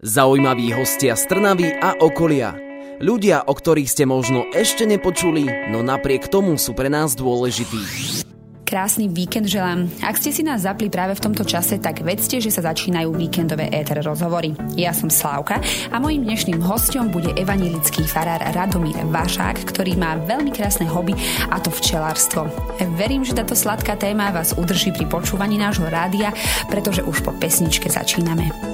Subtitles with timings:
[0.00, 2.56] Zaujímaví hostia z Trnavy a okolia.
[3.04, 8.24] Ľudia, o ktorých ste možno ešte nepočuli, no napriek tomu sú pre nás dôležití.
[8.64, 9.92] Krásny víkend želám.
[10.00, 13.68] Ak ste si nás zapli práve v tomto čase, tak vedzte, že sa začínajú víkendové
[13.68, 14.56] éter rozhovory.
[14.72, 15.60] Ja som Slávka
[15.92, 21.12] a mojím dnešným hostom bude evanilický farár Radomír Vašák, ktorý má veľmi krásne hobby
[21.52, 22.48] a to včelárstvo.
[22.96, 26.32] Verím, že táto sladká téma vás udrží pri počúvaní nášho rádia,
[26.72, 28.69] pretože už po pesničke začíname.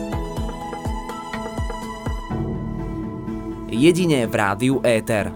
[3.77, 5.29] Jedine v rádiu Éter.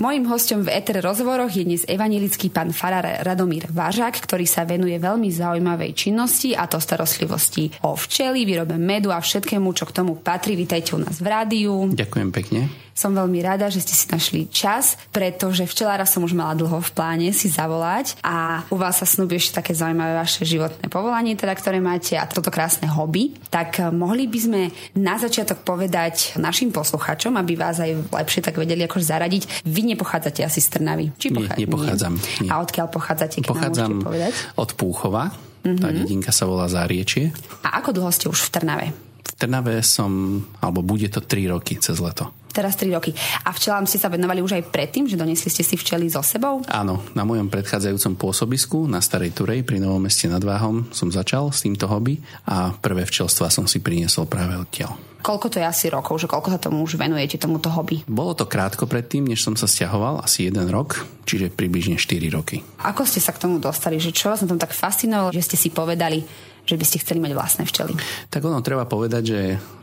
[0.00, 4.96] Mojím hostom v Eter rozhovoroch je dnes evanilický pán farár Radomír Vážak, ktorý sa venuje
[4.96, 10.16] veľmi zaujímavej činnosti a to starostlivosti o včely, výrobe medu a všetkému, čo k tomu
[10.16, 10.56] patrí.
[10.56, 11.92] Vítajte u nás v rádiu.
[11.92, 12.72] Ďakujem pekne.
[13.00, 16.90] Som veľmi rada, že ste si našli čas, pretože včelára som už mala dlho v
[16.92, 21.56] pláne si zavolať a u vás sa snúbi ešte také zaujímavé vaše životné povolanie, teda,
[21.56, 23.32] ktoré máte a toto krásne hobby.
[23.48, 24.60] Tak eh, mohli by sme
[25.00, 29.64] na začiatok povedať našim posluchačom, aby vás aj lepšie tak vedeli ako zaradiť.
[29.64, 31.16] Vy nepochádzate asi z Trnavy.
[31.16, 31.56] Či pochá...
[31.56, 32.12] Nie, nepochádzam.
[32.44, 32.50] Nie.
[32.52, 33.40] A odkiaľ pochádzate?
[33.48, 34.36] Pochádzam povedať?
[34.60, 35.32] od Púchova.
[35.64, 35.80] Mm-hmm.
[35.80, 35.96] Tá mhm.
[35.96, 37.32] dedinka sa volá Záriečie.
[37.64, 38.86] A ako dlho ste už v Trnave?
[39.24, 42.32] V Trnave som, alebo bude to 3 roky cez leto.
[42.50, 43.14] Teraz 3 roky.
[43.46, 46.66] A včelám ste sa venovali už aj predtým, že donesli ste si včely so sebou?
[46.66, 51.54] Áno, na mojom predchádzajúcom pôsobisku na Starej Turej pri Novom meste nad Váhom som začal
[51.54, 52.18] s týmto hobby
[52.50, 54.98] a prvé včelstva som si priniesol práve odtiaľ.
[55.20, 58.00] Koľko to je asi rokov, že koľko sa tomu už venujete, tomuto hobby?
[58.08, 62.64] Bolo to krátko predtým, než som sa stiahoval, asi jeden rok, čiže približne 4 roky.
[62.80, 64.00] Ako ste sa k tomu dostali?
[64.00, 66.24] Že čo vás na tom tak fascinovalo, že ste si povedali,
[66.70, 67.98] že by ste chceli mať vlastné včely?
[68.30, 69.40] Tak ono treba povedať, že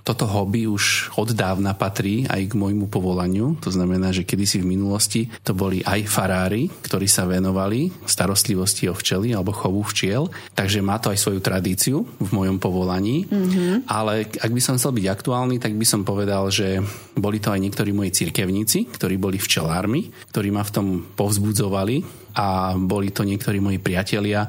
[0.07, 3.59] toto hobby už od dávna patrí aj k môjmu povolaniu.
[3.59, 8.95] To znamená, že kedysi v minulosti to boli aj farári, ktorí sa venovali starostlivosti o
[8.95, 10.31] včely alebo chovu včiel.
[10.55, 13.27] Takže má to aj svoju tradíciu v mojom povolaní.
[13.27, 13.91] Mm-hmm.
[13.91, 16.79] Ale ak by som chcel byť aktuálny, tak by som povedal, že
[17.19, 20.87] boli to aj niektorí moji cirkevníci, ktorí boli včelármi, ktorí ma v tom
[21.19, 24.47] povzbudzovali a boli to niektorí moji priatelia,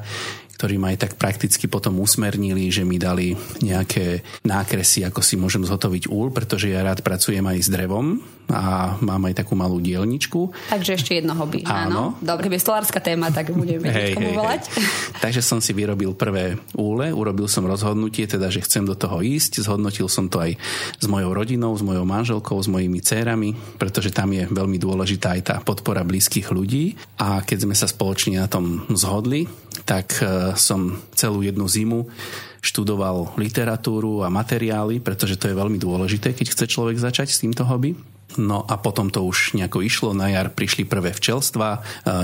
[0.59, 3.31] ktorí ma aj tak prakticky potom usmernili, že mi dali
[3.63, 8.97] nejaké nákresy, ako si môžem zhotoviť úl, pretože ja rád pracujem aj s drevom a
[8.99, 10.53] mám aj takú malú dielničku.
[10.73, 11.61] Takže ešte jedno hobby.
[11.65, 12.17] Áno.
[12.17, 12.21] áno.
[12.21, 14.61] Dobre, je stolárska téma, tak budeme komu hey, volať.
[14.73, 14.83] Hey.
[15.29, 19.61] Takže som si vyrobil prvé úle, urobil som rozhodnutie, teda, že chcem do toho ísť.
[19.61, 20.57] Zhodnotil som to aj
[20.97, 25.41] s mojou rodinou, s mojou manželkou, s mojimi dcérami, pretože tam je veľmi dôležitá aj
[25.45, 26.97] tá podpora blízkych ľudí.
[27.21, 29.45] A keď sme sa spoločne na tom zhodli,
[29.85, 32.09] tak e, som celú jednu zimu
[32.59, 37.63] študoval literatúru a materiály, pretože to je veľmi dôležité, keď chce človek začať s týmto
[37.63, 37.95] hobby.
[38.37, 41.79] No a potom to už nejako išlo, na jar prišli prvé včelstva, e,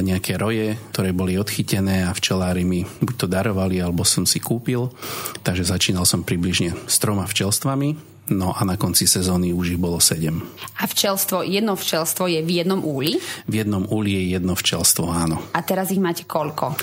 [0.05, 4.93] nejaké roje, ktoré boli odchytené a včelári mi buď to darovali, alebo som si kúpil.
[5.41, 10.01] Takže začínal som približne s troma včelstvami No a na konci sezóny už ich bolo
[10.01, 10.33] 7.
[10.81, 13.21] A včelstvo, jedno včelstvo je v jednom úli?
[13.45, 15.37] V jednom úli je jedno včelstvo, áno.
[15.53, 16.73] A teraz ich máte koľko?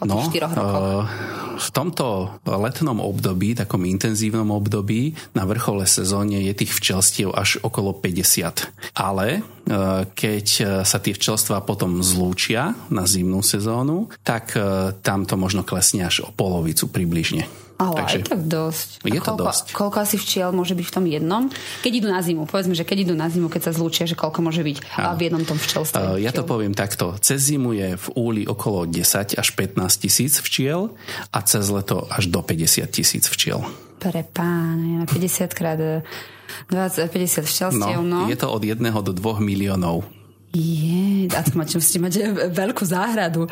[0.00, 0.56] Po no, tých rokoch?
[0.56, 1.04] Uh,
[1.60, 7.92] v tomto letnom období, takom intenzívnom období, na vrchole sezóne je tých včelstiev až okolo
[7.92, 8.96] 50.
[8.96, 10.46] Ale uh, keď
[10.80, 14.56] sa tie včelstva potom zlúčia na zimnú sezónu, tak
[15.04, 17.65] tam to možno klesne až o polovicu približne.
[17.76, 18.88] Ale Takže, aj tak dosť.
[19.04, 19.64] Je koľko, to dosť.
[19.76, 21.42] Koľko asi včiel môže byť v tom jednom?
[21.84, 24.40] Keď idú na zimu, povedzme, že keď idú na zimu, keď sa zlúčia, že koľko
[24.40, 25.12] môže byť a.
[25.12, 26.16] v jednom tom včelstve?
[26.24, 27.12] Ja to poviem takto.
[27.20, 30.96] Cez zimu je v úli okolo 10 až 15 tisíc včiel
[31.28, 33.60] a cez leto až do 50 tisíc včiel.
[34.00, 38.32] Pre páne, 50 krát 20, 50 včelstiev, no, no.
[38.32, 40.08] Je to od 1 do 2 miliónov
[40.56, 42.14] je, a to máte, musíte mať
[42.52, 43.44] veľkú záhradu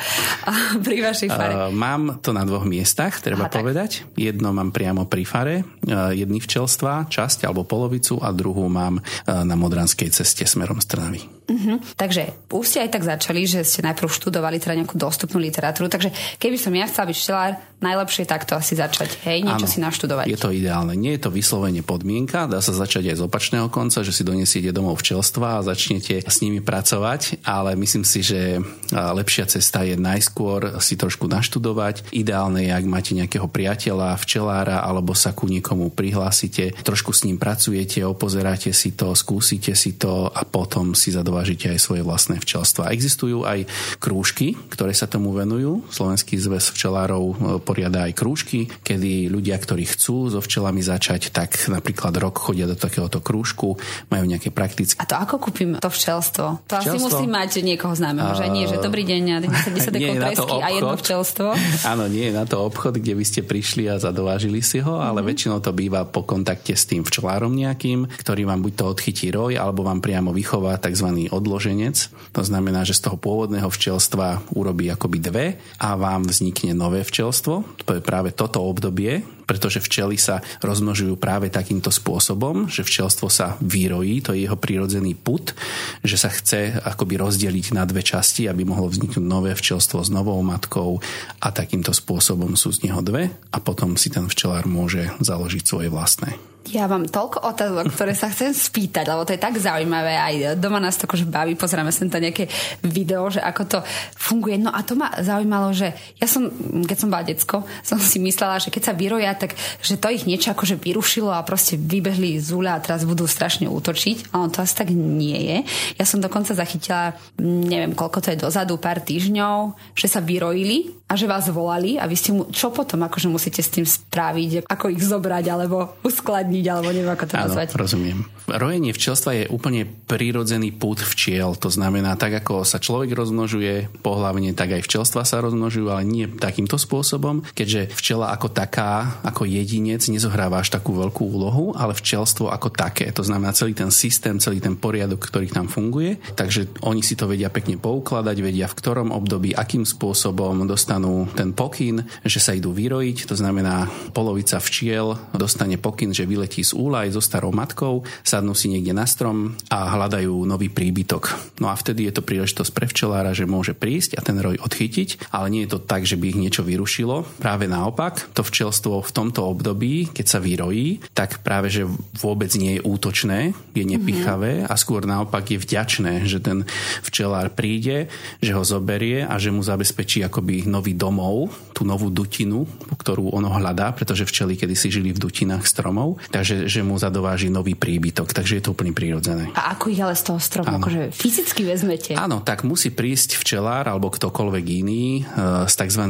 [0.87, 1.55] pri vašej fare.
[1.55, 4.09] Uh, mám to na dvoch miestach, treba Aha, povedať.
[4.09, 4.17] Tak.
[4.17, 9.45] Jedno mám priamo pri fare, uh, jedný včelstva, časť alebo polovicu a druhú mám uh,
[9.45, 11.34] na Modranskej ceste smerom z Trnavy.
[11.45, 11.77] Uh-huh.
[12.01, 16.09] Takže už ste aj tak začali, že ste najprv študovali teda nejakú dostupnú literatúru, takže
[16.41, 17.53] keby som ja chcela byť včelár,
[17.85, 20.25] najlepšie takto asi začať, hej, niečo ano, si naštudovať.
[20.25, 20.97] Je to ideálne.
[20.97, 24.73] Nie je to vyslovene podmienka, dá sa začať aj z opačného konca, že si donesiete
[24.73, 28.57] domov včelstva a začnete s nimi pracovať, ale myslím si, že
[28.89, 32.09] lepšia cesta je najskôr si trošku naštudovať.
[32.17, 37.37] Ideálne je, ak máte nejakého priateľa, včelára, alebo sa ku niekomu prihlásite, trošku s ním
[37.37, 42.07] pracujete, opozeráte si to, skúsite si to a potom si za dva dovážite aj svoje
[42.07, 42.95] vlastné včelstva.
[42.95, 43.67] Existujú aj
[43.99, 45.83] krúžky, ktoré sa tomu venujú.
[45.91, 51.59] Slovenský zväz včelárov e, poriada aj krúžky, kedy ľudia, ktorí chcú so včelami začať, tak
[51.67, 53.75] napríklad rok chodia do takéhoto krúžku,
[54.15, 55.03] majú nejaké praktické.
[55.03, 56.63] A to ako kúpim to včelstvo?
[56.71, 56.95] To včelstvo?
[56.95, 59.91] asi musí mať niekoho známeho, že nie, že dobrý deň a 10
[60.65, 61.49] a jedno včelstvo.
[61.91, 65.19] Áno, nie je na to obchod, kde by ste prišli a zadovážili si ho, ale
[65.19, 65.29] mm-hmm.
[65.35, 69.59] väčšinou to býva po kontakte s tým včelárom nejakým, ktorý vám buď to odchytí roj,
[69.59, 71.24] alebo vám priamo vychová tzv.
[71.31, 71.97] Odloženec.
[72.33, 75.47] To znamená, že z toho pôvodného včelstva urobí akoby dve
[75.81, 77.65] a vám vznikne nové včelstvo.
[77.85, 83.61] To je práve toto obdobie, pretože včely sa rozmnožujú práve takýmto spôsobom, že včelstvo sa
[83.61, 85.53] vyrojí, to je jeho prírodzený put,
[86.01, 90.41] že sa chce akoby rozdeliť na dve časti, aby mohlo vzniknúť nové včelstvo s novou
[90.41, 90.99] matkou
[91.41, 95.89] a takýmto spôsobom sú z neho dve a potom si ten včelár môže založiť svoje
[95.93, 96.54] vlastné.
[96.73, 100.17] Ja mám toľko otázok, ktoré sa chcem spýtať, lebo to je tak zaujímavé.
[100.17, 102.49] Aj doma nás to akože baví, pozeráme sem to nejaké
[102.81, 103.79] video, že ako to
[104.17, 104.57] funguje.
[104.57, 106.49] No a to ma zaujímalo, že ja som,
[106.89, 109.53] keď som bola decko, som si myslela, že keď sa vyroja, tak
[109.85, 113.69] že to ich niečo akože vyrušilo a proste vybehli z úľa a teraz budú strašne
[113.69, 114.33] útočiť.
[114.33, 115.59] Ale to asi tak nie je.
[116.01, 117.13] Ja som dokonca zachytila,
[117.45, 122.09] neviem koľko to je dozadu, pár týždňov, že sa vyrojili a že vás volali a
[122.09, 126.65] vy ste mu, čo potom akože musíte s tým spraviť, ako ich zobrať alebo uskladniť,
[126.67, 127.69] alebo neviem ako to nazvať.
[127.77, 128.25] rozumiem.
[128.49, 134.57] Rojenie včelstva je úplne prírodzený pút včiel, to znamená tak, ako sa človek rozmnožuje pohlavne,
[134.57, 140.01] tak aj včelstva sa rozmnožujú, ale nie takýmto spôsobom, keďže včela ako taká, ako jedinec
[140.09, 144.61] nezohráva až takú veľkú úlohu, ale včelstvo ako také, to znamená celý ten systém, celý
[144.61, 149.13] ten poriadok, ktorý tam funguje, takže oni si to vedia pekne poukladať, vedia v ktorom
[149.13, 155.19] období, akým spôsobom dostanú dostanú ten pokyn, že sa idú vyrojiť, to znamená polovica včiel
[155.35, 159.91] dostane pokyn, že vyletí z úlaj so starou matkou, sadnú si niekde na strom a
[159.91, 161.35] hľadajú nový príbytok.
[161.59, 165.35] No a vtedy je to príležitosť pre včelára, že môže prísť a ten roj odchytiť,
[165.35, 167.43] ale nie je to tak, že by ich niečo vyrušilo.
[167.43, 171.91] Práve naopak, to včelstvo v tomto období, keď sa vyrojí, tak práve, že
[172.23, 174.71] vôbec nie je útočné, je nepichavé mm-hmm.
[174.71, 176.63] a skôr naopak je vďačné, že ten
[177.03, 178.07] včelár príde,
[178.39, 183.33] že ho zoberie a že mu zabezpečí akoby nový nový domov, tú novú dutinu, ktorú
[183.33, 188.37] ono hľadá, pretože včely kedysi žili v dutinách stromov, takže že mu zadováži nový príbytok,
[188.37, 189.49] takže je to úplne prírodzené.
[189.57, 192.13] A ako ich ale z toho stromu akože fyzicky vezmete?
[192.21, 196.05] Áno, tak musí prísť včelár alebo ktokoľvek iný e, s tzv.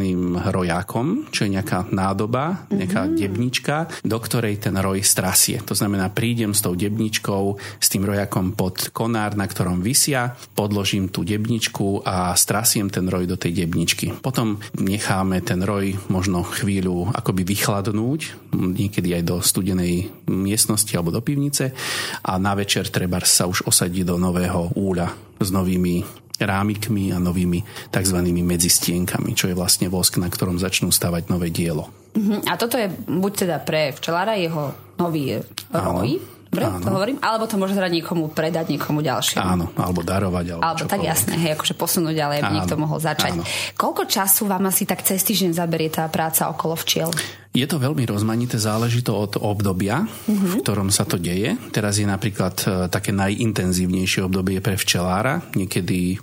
[0.51, 3.21] rojákom, čo je nejaká nádoba, nejaká mm-hmm.
[3.23, 5.63] debnička, do ktorej ten roj strasie.
[5.63, 7.45] To znamená, prídem s tou debničkou,
[7.79, 13.31] s tým rojakom pod konár, na ktorom vysia, podložím tú debničku a strasiem ten roj
[13.31, 14.19] do tej debničky.
[14.19, 21.21] Potom necháme ten roj možno chvíľu akoby vychladnúť, niekedy aj do studenej miestnosti alebo do
[21.21, 21.77] pivnice
[22.25, 27.63] a na večer treba sa už osadiť do nového úľa s novými rámikmi a novými
[27.95, 28.19] tzv.
[28.19, 31.87] medzistienkami, čo je vlastne vosk, na ktorom začnú stavať nové dielo.
[32.15, 32.43] Uh-huh.
[32.51, 35.39] A toto je buď teda pre včelára jeho nový
[35.71, 36.19] roj.
[36.55, 36.79] Dobre, Áno.
[36.87, 37.19] to hovorím?
[37.19, 39.43] Alebo to môže teda niekomu predať, niekomu ďalšiemu.
[39.43, 40.55] Áno, alebo darovať.
[40.55, 43.35] Alebo, alebo tak jasné, hej, akože posunúť ďalej, aby niekto mohol začať.
[43.35, 43.43] Áno.
[43.75, 47.11] Koľko času vám asi tak cez týždeň zaberie tá práca okolo včiel?
[47.55, 50.51] Je to veľmi rozmanité, záleží to od obdobia, mm-hmm.
[50.51, 51.55] v ktorom sa to deje.
[51.71, 56.19] Teraz je napríklad e, také najintenzívnejšie obdobie pre včelára, niekedy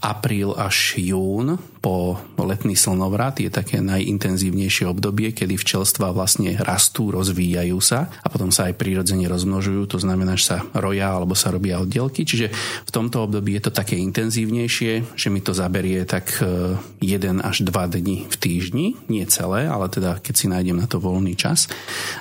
[0.00, 7.80] apríl až jún po letný slnovrat je také najintenzívnejšie obdobie, kedy včelstva vlastne rastú, rozvíjajú
[7.80, 11.80] sa a potom sa aj prirodzene rozmnožujú, to znamená, že sa roja alebo sa robia
[11.80, 12.52] oddelky, čiže
[12.84, 17.64] v tomto období je to také intenzívnejšie, že mi to zaberie tak 1 e, až
[17.64, 21.34] 2 dni v týždni, nie celé, ale teda keď si nájdem nájdem na to voľný
[21.34, 21.66] čas,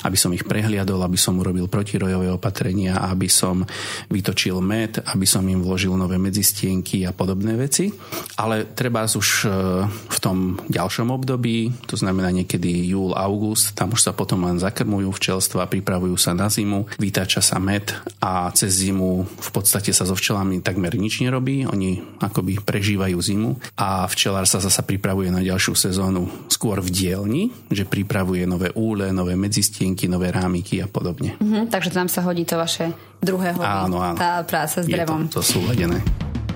[0.01, 3.61] aby som ich prehliadol, aby som urobil protirojové opatrenia, aby som
[4.09, 7.93] vytočil med, aby som im vložil nové medzistienky a podobné veci.
[8.41, 9.47] Ale treba už e,
[9.85, 15.13] v tom ďalšom období, to znamená niekedy júl, august, tam už sa potom len zakrmujú
[15.13, 20.17] včelstva, pripravujú sa na zimu, vytáča sa med a cez zimu v podstate sa so
[20.17, 25.75] včelami takmer nič nerobí, oni akoby prežívajú zimu a včelár sa zasa pripravuje na ďalšiu
[25.75, 31.35] sezónu skôr v dielni, že pripravuje pripravuje nové úle, nové medzistienky, nové rámiky a podobne.
[31.39, 34.15] Mm-hmm, takže tam sa hodí to vaše druhé hobby, áno, áno.
[34.15, 35.27] tá práca s drevom.
[35.27, 35.99] Je to, to sú vedené.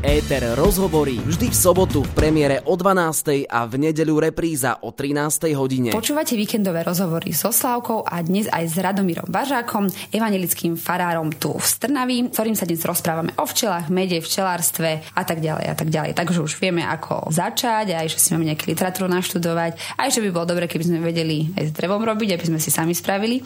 [0.04, 3.48] Éter rozhovorí vždy v sobotu v premiére o 12.
[3.48, 5.56] a v nedeľu repríza o 13.
[5.56, 5.96] hodine.
[5.96, 11.64] Počúvate víkendové rozhovory so Slavkou a dnes aj s Radomírom Bažákom, evangelickým farárom tu v
[11.64, 16.20] Strnaví, ktorým sa dnes rozprávame o včelách, mede, včelárstve a tak ďalej a tak ďalej.
[16.20, 20.30] Takže už vieme, ako začať, aj že si máme nejakú literatúru naštudovať, aj že by
[20.36, 23.40] bolo dobre, keby sme vedeli aj s drevom robiť, aby sme si sami spravili.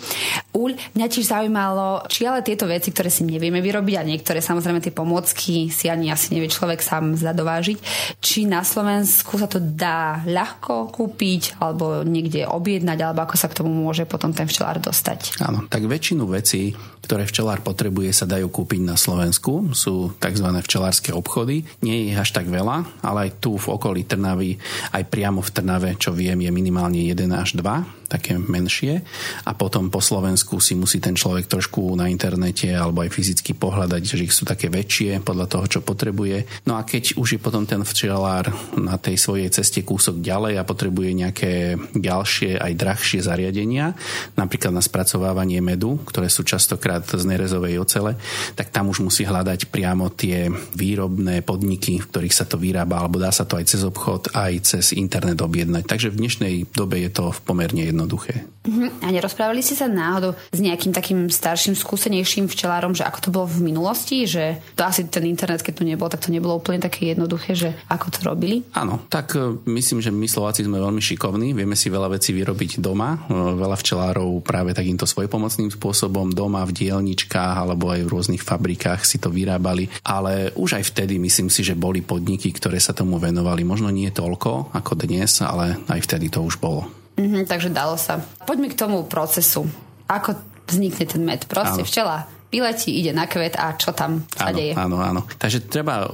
[0.57, 0.73] úľ.
[0.97, 4.89] Mňa tiež zaujímalo, či ale tieto veci, ktoré si nevieme vyrobiť a niektoré samozrejme tie
[4.89, 7.77] pomôcky si ani asi nevie človek sám zadovážiť,
[8.23, 13.59] či na Slovensku sa to dá ľahko kúpiť alebo niekde objednať, alebo ako sa k
[13.59, 15.43] tomu môže potom ten včelár dostať.
[15.43, 16.71] Áno, tak väčšinu vecí,
[17.03, 19.75] ktoré včelár potrebuje, sa dajú kúpiť na Slovensku.
[19.75, 20.47] Sú tzv.
[20.63, 21.67] včelárske obchody.
[21.83, 24.55] Nie je ich až tak veľa, ale aj tu v okolí Trnavy,
[24.95, 29.03] aj priamo v Trnave, čo viem, je minimálne 1 až 2, také menšie.
[29.43, 34.01] A potom po Slovensku si musí ten človek trošku na internete alebo aj fyzicky pohľadať,
[34.01, 36.65] že ich sú také väčšie podľa toho, čo potrebuje.
[36.65, 38.47] No a keď už je potom ten včelár
[38.79, 41.51] na tej svojej ceste kúsok ďalej a potrebuje nejaké
[41.93, 43.91] ďalšie aj drahšie zariadenia,
[44.39, 48.15] napríklad na spracovávanie medu, ktoré sú častokrát z nerezovej ocele,
[48.55, 53.19] tak tam už musí hľadať priamo tie výrobné podniky, v ktorých sa to vyrába, alebo
[53.19, 55.83] dá sa to aj cez obchod, aj cez internet objednať.
[55.83, 58.45] Takže v dnešnej dobe je to pomerne jednoduché.
[58.69, 58.93] Uh-huh.
[59.01, 63.49] A nerozprávali ste sa náhodou s nejakým takým starším, skúsenejším včelárom, že ako to bolo
[63.49, 67.17] v minulosti, že to asi ten internet, keď tu nebol, tak to nebolo úplne také
[67.17, 68.61] jednoduché, že ako to robili?
[68.77, 72.77] Áno, tak e, myslím, že my Slováci sme veľmi šikovní, vieme si veľa vecí vyrobiť
[72.77, 78.43] doma, e, veľa včelárov práve takýmto svojpomocným spôsobom doma v dielničkách alebo aj v rôznych
[78.45, 82.93] fabrikách si to vyrábali, ale už aj vtedy myslím si, že boli podniky, ktoré sa
[82.93, 83.63] tomu venovali.
[83.63, 87.06] Možno nie toľko ako dnes, ale aj vtedy to už bolo.
[87.17, 88.21] Mm-hmm, takže dalo sa.
[88.45, 89.65] Poďme k tomu procesu.
[90.05, 90.37] Ako
[90.69, 91.49] vznikne ten med?
[91.49, 91.89] Proste Áno.
[91.89, 94.73] včela vyletí, ide na kvet a čo tam sa áno, deje.
[94.77, 95.21] Áno, áno.
[95.35, 96.09] Takže treba uh,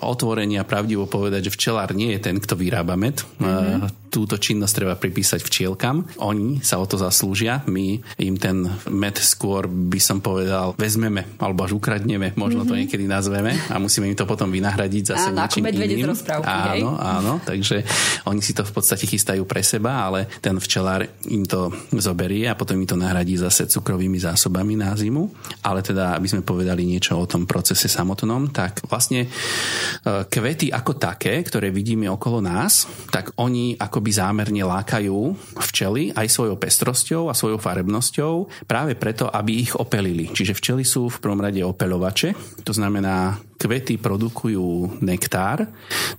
[0.00, 3.20] otvorenie a pravdivo povedať, že včelár nie je ten, kto vyrába med.
[3.36, 3.84] Mm-hmm.
[3.84, 6.08] Uh, túto činnosť treba pripísať včielkam.
[6.24, 7.60] Oni sa o to zaslúžia.
[7.68, 12.70] My im ten med skôr by som povedal vezmeme alebo až ukradneme, možno mm-hmm.
[12.70, 12.80] to mhm.
[12.80, 16.08] niekedy nazveme a musíme im to potom vynahradiť zase áno, niečím iným.
[16.16, 17.84] Rozprávky, áno, áno, takže
[18.24, 22.56] oni si to v podstate chystajú pre seba, ale ten včelár im to zoberie a
[22.56, 25.28] potom im to nahradí zase cukrovými zásobami na zimu.
[25.66, 29.28] Ale teda, aby sme povedali niečo o tom procese samotnom, tak vlastne e,
[30.24, 36.30] kvety ako také, ktoré vidíme okolo nás, tak oni ako akoby zámerne lákajú včely aj
[36.30, 40.30] svojou pestrosťou a svojou farebnosťou práve preto, aby ich opelili.
[40.30, 45.64] Čiže včely sú v prvom rade opeľovače, to znamená Kvety produkujú nektár,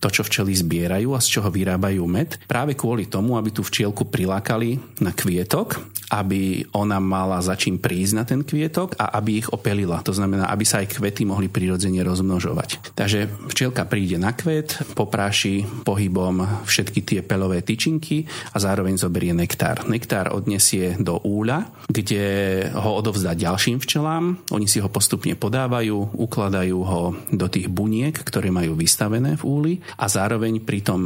[0.01, 4.09] to, čo včely zbierajú a z čoho vyrábajú med, práve kvôli tomu, aby tú včielku
[4.09, 5.77] prilákali na kvietok,
[6.17, 10.01] aby ona mala za čím prísť na ten kvietok a aby ich opelila.
[10.01, 12.97] To znamená, aby sa aj kvety mohli prirodzene rozmnožovať.
[12.97, 18.23] Takže včielka príde na kvet, popráši pohybom všetky tie pelové tyčinky
[18.55, 19.83] a zároveň zoberie nektár.
[19.91, 22.23] Nektár odnesie do úľa, kde
[22.71, 24.39] ho odovzdá ďalším včelám.
[24.55, 27.01] Oni si ho postupne podávajú, ukladajú ho
[27.35, 31.01] do tých buniek, ktoré majú vystavené v úli a zároveň pri tom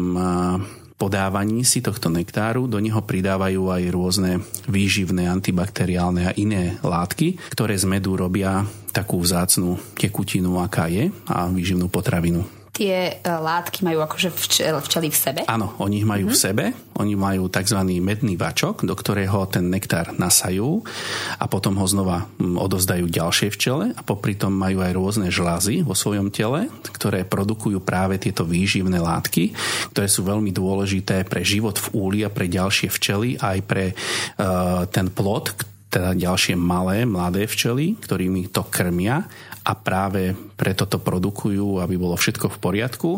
[1.02, 4.32] podávaní si tohto nektáru do neho pridávajú aj rôzne
[4.70, 8.62] výživné, antibakteriálne a iné látky, ktoré z medu robia
[8.94, 15.12] takú vzácnú tekutinu, aká je a výživnú potravinu tie e, látky majú akože včel, včely
[15.12, 15.42] v sebe?
[15.46, 16.40] Áno, oni ich majú mm-hmm.
[16.40, 16.66] v sebe.
[17.00, 17.80] Oni majú tzv.
[18.00, 20.84] medný vačok, do ktorého ten nektár nasajú
[21.36, 25.98] a potom ho znova odozdajú ďalšie včele a popri tom majú aj rôzne žlazy vo
[25.98, 29.52] svojom tele, ktoré produkujú práve tieto výživné látky,
[29.92, 34.86] ktoré sú veľmi dôležité pre život v úli a pre ďalšie včely aj pre uh,
[34.88, 35.52] ten plod,
[35.92, 39.28] teda ďalšie malé, mladé včely, ktorými to krmia
[39.62, 43.12] a práve preto to produkujú, aby bolo všetko v poriadku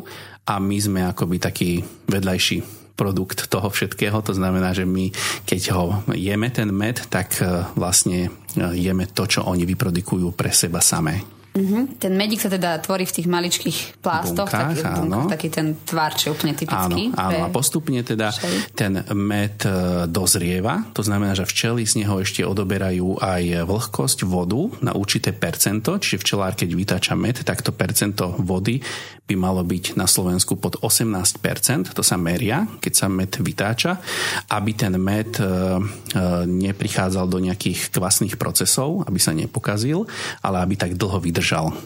[0.43, 1.69] a my sme akoby taký
[2.11, 4.21] vedľajší produkt toho všetkého.
[4.21, 5.09] To znamená, že my,
[5.49, 8.29] keď ho jeme ten med, tak e, vlastne e,
[8.77, 11.25] jeme to, čo oni vyprodukujú pre seba samé.
[11.53, 11.85] Uh-huh.
[12.01, 16.11] Ten medík sa teda tvorí v tých maličkých plástoch, Bunkách, taký, bunkách, taký ten tvar,
[16.17, 17.13] čo je úplne typický.
[17.13, 17.45] Áno, áno.
[17.45, 18.57] a postupne teda včely.
[18.73, 24.65] ten med e, dozrieva, to znamená, že včely z neho ešte odoberajú aj vlhkosť vodu
[24.81, 28.81] na určité percento, čiže včelár, keď vytáča med, tak to percento vody
[29.23, 34.01] by malo byť na Slovensku pod 18%, to sa meria, keď sa med vytáča,
[34.51, 35.49] aby ten med e, e,
[36.49, 40.09] neprichádzal do nejakých kvasných procesov, aby sa nepokazil,
[40.41, 41.42] ale aby tak dlho vydržal.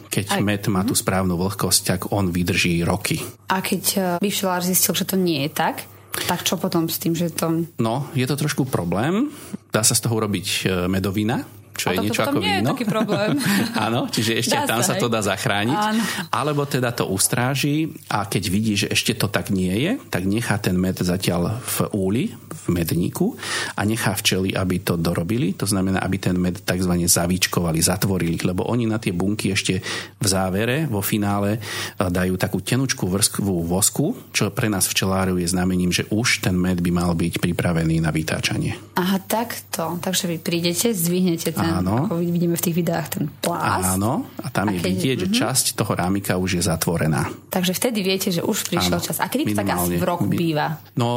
[0.08, 0.42] Keď Aj.
[0.46, 1.02] med má tú mhm.
[1.02, 3.20] správnu vlhkosť, tak on vydrží roky.
[3.52, 5.84] A keď e, vyšelár zistil, že to nie je tak,
[6.26, 7.70] tak čo potom s tým, že to...
[7.78, 9.30] No, je to trošku problém.
[9.70, 11.46] Dá sa z toho urobiť medovina,
[11.78, 12.50] čo je niečo ako víno.
[12.50, 13.38] Nie je taký problém.
[13.86, 15.78] Áno, čiže ešte dá tam sa, sa to dá zachrániť.
[15.78, 16.02] Áno.
[16.34, 20.58] Alebo teda to ustráži a keď vidí, že ešte to tak nie je, tak nechá
[20.58, 23.38] ten med zatiaľ v úli, v medníku
[23.78, 25.54] a nechá včely, aby to dorobili.
[25.62, 26.94] To znamená, aby ten med tzv.
[27.06, 29.80] zavíčkovali, zatvorili, lebo oni na tie bunky ešte
[30.18, 31.62] v závere, vo finále
[31.96, 36.82] dajú takú tenučku vrstvu vosku, čo pre nás včelárov je znamením, že už ten med
[36.82, 38.76] by mal byť pripravený na vytáčanie.
[38.98, 40.02] Aha, takto.
[40.02, 42.08] Takže vy prídete, zdvihnete ten, Áno.
[42.08, 43.98] ako vidíme v tých videách, ten plás.
[43.98, 45.40] Áno, a tam a je keď, vidieť, že uh-huh.
[45.44, 47.28] časť toho rámika už je zatvorená.
[47.52, 49.18] Takže vtedy viete, že už prišiel Áno, čas.
[49.20, 50.80] A kedy to tak asi v roku býva?
[50.96, 51.08] No,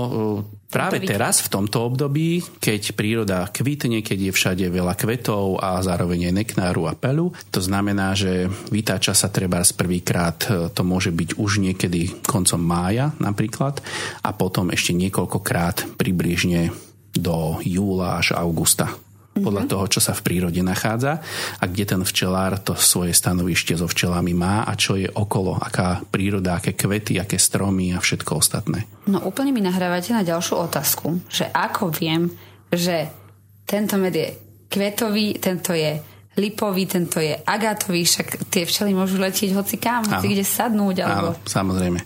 [0.70, 6.30] Práve teraz, v tomto období, keď príroda kvitne, keď je všade veľa kvetov a zároveň
[6.30, 11.10] aj neknáru a pelu, to znamená, že vytáča sa treba z prvýkrát, e, to môže
[11.10, 13.82] byť už niekedy koncom mája napríklad
[14.22, 16.70] a potom ešte niekoľkokrát približne
[17.18, 18.94] do júla až augusta
[19.42, 19.70] podľa mhm.
[19.70, 21.20] toho, čo sa v prírode nachádza
[21.58, 26.04] a kde ten včelár to svoje stanovište so včelami má a čo je okolo, aká
[26.08, 28.86] príroda, aké kvety, aké stromy a všetko ostatné.
[29.08, 32.30] No úplne mi nahrávate na ďalšiu otázku, že ako viem,
[32.70, 33.10] že
[33.66, 34.28] tento med je
[34.70, 35.98] kvetový, tento je
[36.38, 40.96] lipový, tento je agatový, však tie včely môžu letieť hoci kam, hoci kde sadnúť.
[41.02, 41.34] Alebo...
[41.34, 42.00] Áno, samozrejme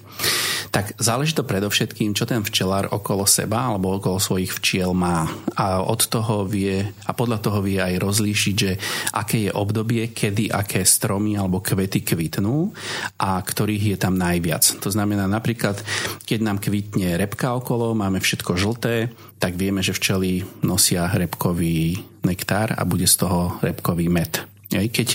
[0.75, 5.23] tak záleží to predovšetkým, čo ten včelár okolo seba alebo okolo svojich včiel má.
[5.55, 8.75] A od toho vie, a podľa toho vie aj rozlíšiť, že
[9.15, 12.75] aké je obdobie, kedy aké stromy alebo kvety kvitnú
[13.23, 14.67] a ktorých je tam najviac.
[14.83, 15.79] To znamená napríklad,
[16.27, 22.75] keď nám kvitne repka okolo, máme všetko žlté, tak vieme, že včely nosia repkový nektár
[22.75, 24.54] a bude z toho repkový med.
[24.83, 25.09] Keď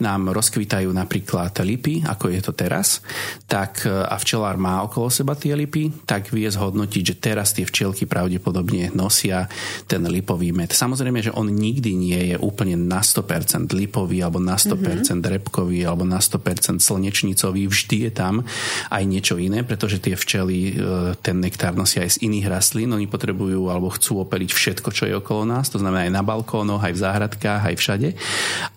[0.00, 3.04] nám rozkvitajú napríklad lipy, ako je to teraz,
[3.44, 7.68] tak e, a včelár má okolo seba tie lipy, tak vie zhodnotiť, že teraz tie
[7.68, 9.46] včielky pravdepodobne nosia
[9.84, 10.72] ten lipový med.
[10.72, 15.20] Samozrejme, že on nikdy nie je úplne na 100% lipový alebo na 100% mm-hmm.
[15.20, 17.68] repkový alebo na 100% slnečnicový.
[17.68, 18.44] Vždy je tam
[18.88, 20.72] aj niečo iné, pretože tie včely e,
[21.20, 22.92] ten nektár nosia aj z iných rastlín.
[22.92, 25.68] Oni potrebujú alebo chcú opeliť všetko, čo je okolo nás.
[25.72, 28.08] To znamená aj na balkónoch, aj v záhradkách, aj všade.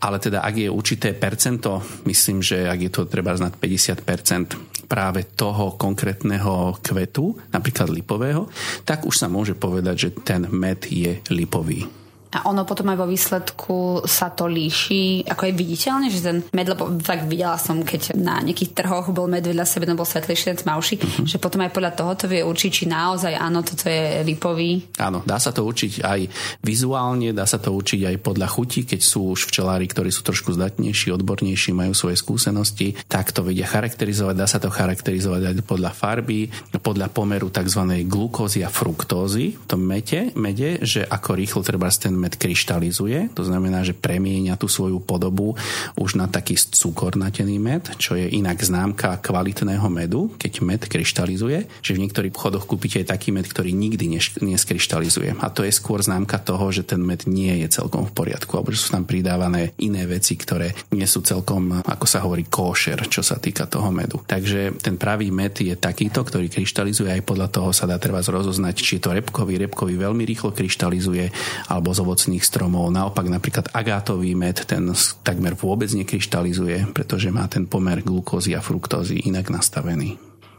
[0.02, 5.30] Ale teda ak je určité percento, myslím, že ak je to treba znať 50% práve
[5.38, 8.50] toho konkrétneho kvetu, napríklad lipového,
[8.82, 12.05] tak už sa môže povedať, že ten med je lipový.
[12.36, 16.68] A ono potom aj vo výsledku sa to líši, ako je viditeľne, že ten med,
[16.68, 20.52] lebo tak videla som, keď na nejakých trhoch bol med vedľa sebe, no bol svetlejší,
[20.52, 21.24] ten tmavší, uh-huh.
[21.24, 24.84] že potom aj podľa toho to vie určiť, či naozaj áno, toto je lipový.
[25.00, 26.20] Áno, dá sa to určiť aj
[26.60, 30.52] vizuálne, dá sa to určiť aj podľa chuti, keď sú už včelári, ktorí sú trošku
[30.58, 35.92] zdatnejší, odbornejší, majú svoje skúsenosti, tak to vedia charakterizovať, dá sa to charakterizovať aj podľa
[35.94, 36.52] farby,
[36.82, 37.82] podľa pomeru tzv.
[38.04, 43.46] glukózy a fruktózy v tom mete, mede, že ako rýchlo treba ten med kryštalizuje, to
[43.46, 45.54] znamená, že premieňa tú svoju podobu
[45.94, 51.94] už na taký cukornatený med, čo je inak známka kvalitného medu, keď med kryštalizuje, že
[51.94, 54.10] v niektorých obchodoch kúpite aj taký med, ktorý nikdy
[54.42, 55.38] neskryštalizuje.
[55.44, 58.72] A to je skôr známka toho, že ten med nie je celkom v poriadku, alebo
[58.72, 63.20] že sú tam pridávané iné veci, ktoré nie sú celkom, ako sa hovorí, košer, čo
[63.20, 64.24] sa týka toho medu.
[64.24, 68.76] Takže ten pravý med je takýto, ktorý kryštalizuje, aj podľa toho sa dá treba rozoznať,
[68.80, 71.30] či je to repkový, repkový veľmi rýchlo kryštalizuje,
[71.68, 72.96] alebo z ovocných stromov.
[72.96, 74.88] Naopak napríklad agátový med, ten
[75.20, 80.16] takmer vôbec nekryštalizuje, pretože má ten pomer glukózy a fruktózy inak nastavený.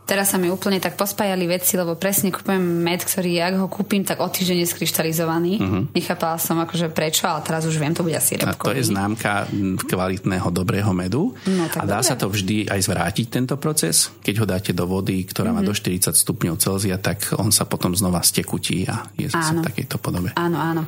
[0.06, 4.06] Teraz sa mi úplne tak pospájali veci, lebo presne kúpujem med, ktorý, ak ho kúpim,
[4.06, 5.52] tak o týždeň je skryštalizovaný.
[5.58, 5.82] Uh-huh.
[5.90, 8.54] Nechápala som akože prečo, ale teraz už viem, to bude asi repkový.
[8.54, 9.50] A to je známka
[9.82, 11.34] kvalitného, dobrého medu.
[11.50, 12.06] No, a dá dobre.
[12.06, 14.14] sa to vždy aj zvrátiť, tento proces.
[14.22, 15.58] Keď ho dáte do vody, ktorá uh-huh.
[15.58, 16.14] má do 40 mhm.
[16.14, 20.30] stupňov Celzia, tak on sa potom znova stekutí a je zase v takejto podobe.
[20.38, 20.86] Áno, áno.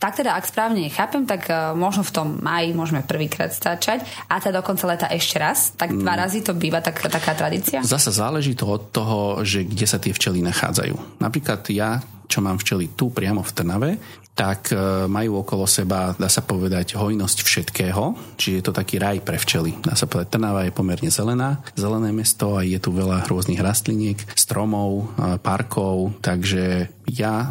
[0.00, 4.00] Tak teda, ak správne chápem, tak uh, možno v tom maji môžeme prvýkrát stáčať
[4.32, 5.76] a teda do konca leta ešte raz.
[5.76, 6.20] Tak dva mm.
[6.24, 7.84] razy to býva tak, taká tradícia?
[7.84, 11.20] Zasa záleží to od toho, že kde sa tie včely nachádzajú.
[11.20, 13.90] Napríklad ja čo mám včely tu priamo v Trnave,
[14.40, 19.20] tak e, majú okolo seba, dá sa povedať, hojnosť všetkého, čiže je to taký raj
[19.20, 19.76] pre včely.
[19.84, 24.16] Dá sa povedať, Trnava je pomerne zelená, zelené mesto a je tu veľa rôznych rastliniek,
[24.32, 27.48] stromov, e, parkov, takže ja e,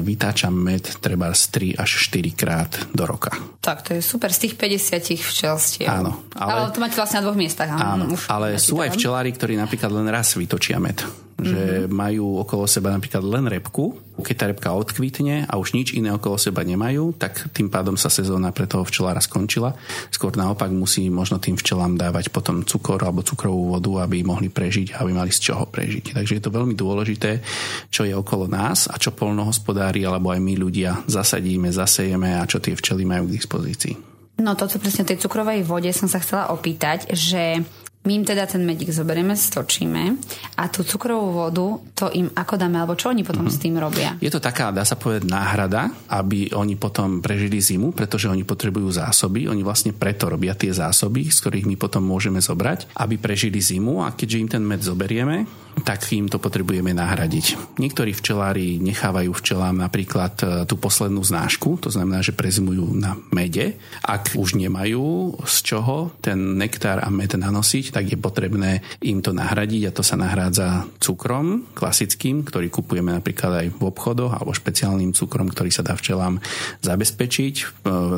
[0.00, 3.36] vytáčam med treba z 3 až 4 krát do roka.
[3.60, 5.92] Tak to je super, z tých 50 včelstiev.
[5.92, 6.24] Áno.
[6.32, 7.68] Ale, ale to máte vlastne na dvoch miestach.
[7.68, 11.04] Áno, už ale sú aj včelári, ktorí napríklad len raz vytočia med
[11.42, 11.92] že mm-hmm.
[11.92, 16.36] majú okolo seba napríklad len repku, keď tá repka odkvitne a už nič iné okolo
[16.36, 19.72] seba nemajú, tak tým pádom sa sezóna pre toho včelára skončila.
[20.12, 25.00] Skôr naopak musí možno tým včelám dávať potom cukor alebo cukrovú vodu, aby mohli prežiť,
[25.00, 26.14] aby mali z čoho prežiť.
[26.14, 27.40] Takže je to veľmi dôležité,
[27.88, 32.60] čo je okolo nás a čo polnohospodári alebo aj my ľudia zasadíme, zasejeme a čo
[32.60, 33.94] tie včely majú k dispozícii.
[34.40, 37.60] No toto presne tej cukrovej vode som sa chcela opýtať, že
[38.00, 40.16] my im teda ten medík zoberieme, stočíme
[40.56, 43.60] a tú cukrovú vodu to im ako dáme, alebo čo oni potom mm-hmm.
[43.60, 44.16] s tým robia?
[44.24, 48.88] Je to taká, dá sa povedať, náhrada, aby oni potom prežili zimu, pretože oni potrebujú
[48.88, 49.52] zásoby.
[49.52, 54.00] Oni vlastne preto robia tie zásoby, z ktorých my potom môžeme zobrať, aby prežili zimu
[54.00, 55.44] a keďže im ten med zoberieme,
[55.80, 57.76] tak im to potrebujeme nahradiť.
[57.80, 63.80] Niektorí včelári nechávajú včelám napríklad e, tú poslednú znášku, to znamená, že prezimujú na mede.
[64.04, 69.34] Ak už nemajú z čoho ten nektár a med nanosiť, tak je potrebné im to
[69.34, 75.10] nahradiť a to sa nahrádza cukrom klasickým, ktorý kupujeme napríklad aj v obchodoch alebo špeciálnym
[75.10, 76.38] cukrom, ktorý sa dá včelám
[76.86, 77.54] zabezpečiť.
[77.58, 77.64] E,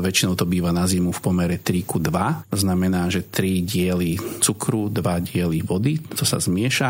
[0.05, 2.53] väčšinou to býva na zimu v pomere 3 ku 2.
[2.53, 6.89] To znamená, že 3 diely cukru, 2 diely vody, to sa zmieša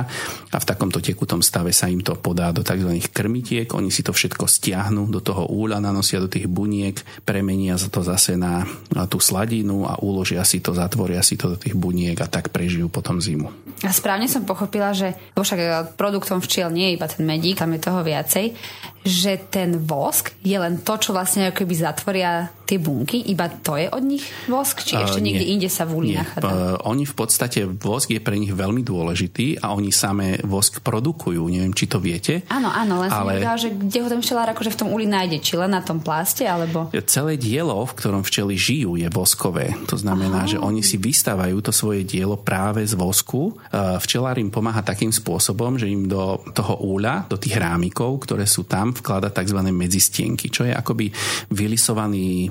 [0.52, 2.98] a v takomto tekutom stave sa im to podá do tzv.
[3.14, 8.00] krmitiek, oni si to všetko stiahnu do toho úľa, nanosia do tých buniek, premenia to
[8.00, 12.16] zase na, na tú sladinu a uložia si to, zatvoria si to do tých buniek
[12.20, 13.52] a tak prežijú potom zimu.
[13.85, 17.85] A správne som pochopila, že však produktom včiel nie je iba ten medík, tam je
[17.85, 18.56] toho viacej,
[19.02, 23.76] že ten vosk je len to, čo vlastne ako keby zatvoria tie bunky, iba to
[23.76, 26.48] je od nich vosk, či ešte uh, niekde inde sa v úli nachádza?
[26.48, 31.42] Uh, oni v podstate, vosk je pre nich veľmi dôležitý a oni samé vosk produkujú,
[31.50, 32.46] neviem, či to viete.
[32.48, 33.18] Áno, áno, len ale...
[33.18, 35.82] som vedela, že kde ho ten včelár akože v tom úli nájde, či len na
[35.82, 36.88] tom pláste, alebo...
[37.04, 39.74] Celé dielo, v ktorom včely žijú, je voskové.
[39.90, 40.50] To znamená, Aha.
[40.54, 43.58] že oni si vystávajú to svoje dielo práve z vosku.
[43.68, 48.46] Uh, včelár im pomáha takým spôsobom, že im do toho úľa, do tých rámikov, ktoré
[48.48, 49.59] sú tam, vklada tzv.
[49.72, 51.11] medzistienky, čo je akoby
[51.52, 52.48] vylisovaný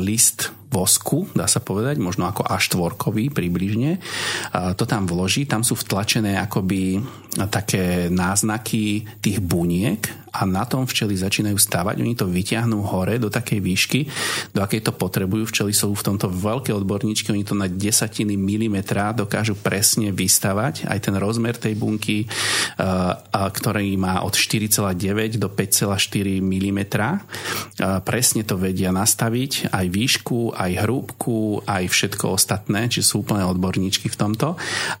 [0.00, 4.00] list vosku, dá sa povedať, možno ako A4 približne.
[4.52, 6.96] To tam vloží, tam sú vtlačené akoby
[7.52, 10.00] také náznaky tých buniek
[10.32, 12.00] a na tom včely začínajú stavať.
[12.00, 14.00] Oni to vyťahnú hore do takej výšky,
[14.56, 15.44] do akej to potrebujú.
[15.52, 20.88] Včely sú v tomto veľké odborníčky, oni to na desatiny milimetra dokážu presne vystavať.
[20.88, 22.24] Aj ten rozmer tej bunky,
[23.32, 26.80] ktorý má od 4,9 do 5,4 mm.
[28.08, 34.08] Presne to vedia nastaviť, aj výšku, aj hrúbku, aj všetko ostatné, či sú úplne odborníčky
[34.08, 34.56] v tomto.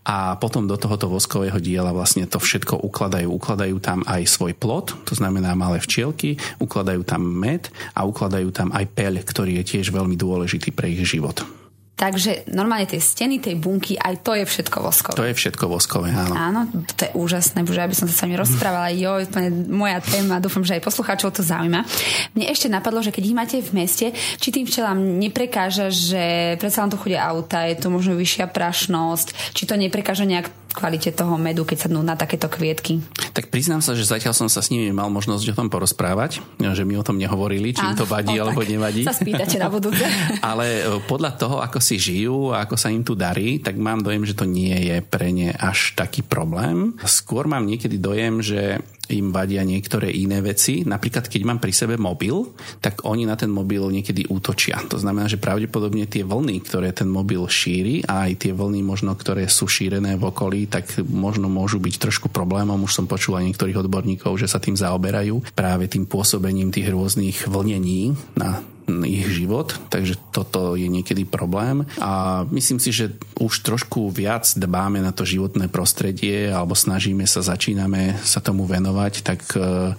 [0.06, 3.30] A potom do tohoto voskového diela vlastne to všetko ukladajú.
[3.32, 8.68] Ukladajú tam aj svoj plot, to znamená malé včielky, ukladajú tam med a ukladajú tam
[8.74, 11.61] aj peľ, ktorý je tiež veľmi dôležitý pre ich život.
[12.02, 15.14] Takže normálne tie steny, tej bunky, aj to je všetko voskové.
[15.14, 16.34] To je všetko voskové, áno.
[16.34, 16.60] Áno,
[16.98, 18.90] to je úžasné, bože, aby som sa s vami rozprávala.
[18.90, 21.86] Jo, to je moja téma, dúfam, že aj poslucháčov to zaujíma.
[22.34, 26.82] Mne ešte napadlo, že keď ich máte v meste, či tým včelám neprekáža, že predsa
[26.82, 31.36] len to chudia auta, je to možno vyššia prašnosť, či to neprekáža nejak kvalite toho
[31.36, 33.04] medu, keď sadnú na takéto kvietky?
[33.32, 36.82] Tak priznám sa, že zatiaľ som sa s nimi mal možnosť o tom porozprávať, že
[36.82, 39.04] mi o tom nehovorili, či im to vadí alebo nevadí.
[39.04, 40.02] Sa spýtate na budúce.
[40.44, 44.00] Ale e, podľa toho, ako si žijú a ako sa im tu darí, tak mám
[44.00, 46.96] dojem, že to nie je pre ne až taký problém.
[47.04, 48.80] Skôr mám niekedy dojem, že
[49.12, 50.82] im vadia niektoré iné veci.
[50.82, 54.80] Napríklad, keď mám pri sebe mobil, tak oni na ten mobil niekedy útočia.
[54.88, 59.12] To znamená, že pravdepodobne tie vlny, ktoré ten mobil šíri a aj tie vlny možno,
[59.14, 62.80] ktoré sú šírené v okolí, tak možno môžu byť trošku problémom.
[62.82, 67.46] Už som počul aj niektorých odborníkov, že sa tým zaoberajú práve tým pôsobením tých rôznych
[67.46, 68.64] vlnení na
[69.04, 75.02] ich život, takže toto je niekedy problém a myslím si, že už trošku viac dbáme
[75.02, 79.92] na to životné prostredie alebo snažíme sa, začíname sa tomu venovať, tak e,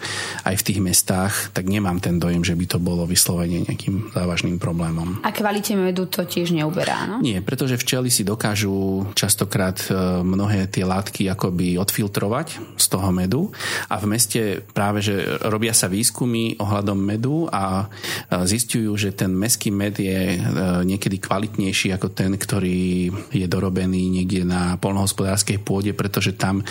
[0.47, 4.57] aj v tých mestách, tak nemám ten dojem, že by to bolo vyslovene nejakým závažným
[4.57, 5.21] problémom.
[5.21, 7.21] A kvalite medu to tiež neuberá, no?
[7.21, 9.93] Nie, pretože včely si dokážu častokrát e,
[10.25, 13.53] mnohé tie látky akoby odfiltrovať z toho medu
[13.87, 14.41] a v meste
[14.73, 15.13] práve, že
[15.45, 20.37] robia sa výskumy ohľadom medu a e, zistujú zistujú, že ten meský med je e,
[20.81, 26.65] niekedy kvalitnejší ako ten, ktorý je dorobený niekde na polnohospodárskej pôde, pretože tam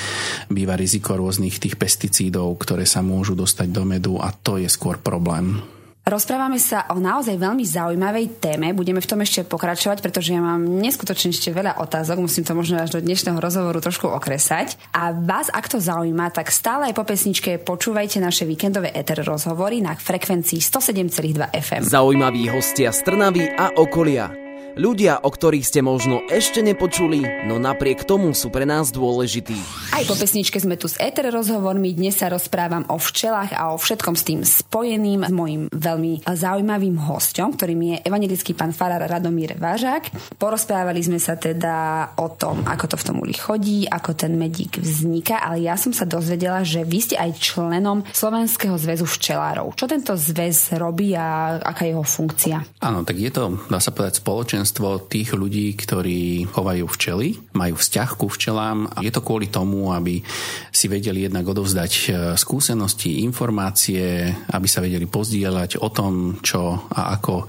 [0.50, 4.98] býva riziko rôznych tých pesticídov, ktoré sa môžu dostať do medu a to je skôr
[4.98, 5.62] problém.
[6.02, 8.74] Rozprávame sa o naozaj veľmi zaujímavej téme.
[8.74, 12.18] Budeme v tom ešte pokračovať, pretože ja mám neskutočne ešte veľa otázok.
[12.18, 14.74] Musím to možno až do dnešného rozhovoru trošku okresať.
[14.90, 19.78] A vás, ak to zaujíma, tak stále aj po pesničke počúvajte naše víkendové eter rozhovory
[19.78, 21.82] na frekvencii 107,2 FM.
[21.86, 24.41] Zaujímaví hostia z Trnavy a okolia.
[24.72, 29.52] Ľudia, o ktorých ste možno ešte nepočuli, no napriek tomu sú pre nás dôležití.
[29.92, 31.92] Aj po pesničke sme tu s Eter rozhovormi.
[31.92, 36.96] Dnes sa rozprávam o včelách a o všetkom s tým spojeným s mojim veľmi zaujímavým
[37.04, 40.08] hostom, ktorým je evangelický pán farár Radomír Vážák.
[40.40, 44.80] Porozprávali sme sa teda o tom, ako to v tom uli chodí, ako ten medík
[44.80, 49.76] vzniká, ale ja som sa dozvedela, že vy ste aj členom Slovenského zväzu včelárov.
[49.76, 52.56] Čo tento zväz robí a aká je jeho funkcia?
[52.80, 57.75] Áno, tak je to, dá sa povedať, spoločenstvo spoločenstvo tých ľudí, ktorí chovajú včely, majú
[57.75, 60.22] vzťah ku včelám je to kvôli tomu, aby
[60.70, 62.03] si vedeli jednak odovzdať e,
[62.38, 67.44] skúsenosti, informácie, aby sa vedeli pozdieľať o tom, čo a ako e,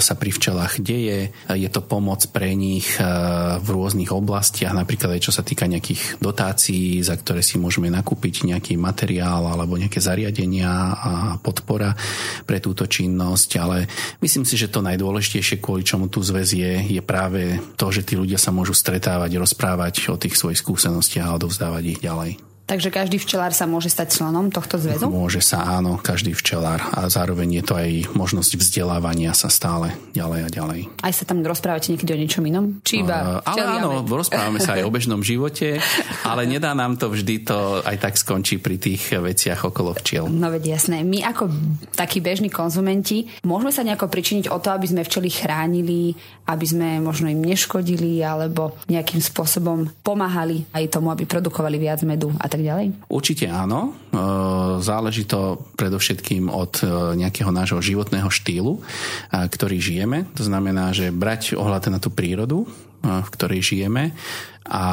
[0.00, 1.30] sa pri včelách deje.
[1.52, 3.04] Je to pomoc pre nich e,
[3.60, 8.48] v rôznych oblastiach, napríklad aj čo sa týka nejakých dotácií, za ktoré si môžeme nakúpiť
[8.48, 11.92] nejaký materiál alebo nejaké zariadenia a podpora
[12.48, 13.84] pre túto činnosť, ale
[14.24, 18.14] myslím si, že to najdôležitejšie, kvôli čomu tu zväz je, je práve to, že tí
[18.14, 22.49] ľudia sa môžu stretávať, rozprávať o tých svojich skúsenostiach a odovzdávať ich ďalej.
[22.70, 25.10] Takže každý včelár sa môže stať členom tohto zväzu?
[25.10, 26.78] Môže sa, áno, každý včelár.
[26.94, 30.80] A zároveň je to aj možnosť vzdelávania sa stále ďalej a ďalej.
[31.02, 32.78] Aj sa tam rozprávate niekedy o niečom inom?
[32.86, 35.82] Či iba uh, Ale áno, rozprávame sa aj o bežnom živote,
[36.30, 40.30] ale nedá nám to vždy, to aj tak skončí pri tých veciach okolo včiel.
[40.30, 41.02] No veď jasné.
[41.02, 41.50] My ako
[41.98, 46.14] takí bežní konzumenti môžeme sa nejako pričiniť o to, aby sme včely chránili,
[46.46, 52.30] aby sme možno im neškodili alebo nejakým spôsobom pomáhali aj tomu, aby produkovali viac medu
[52.38, 52.86] a tak tak ďalej?
[53.08, 53.80] Určite áno.
[53.88, 53.92] E,
[54.84, 58.80] záleží to predovšetkým od e, nejakého nášho životného štýlu, e,
[59.48, 60.28] ktorý žijeme.
[60.36, 62.68] To znamená, že brať ohľad na tú prírodu,
[63.00, 64.12] v ktorej žijeme
[64.68, 64.84] a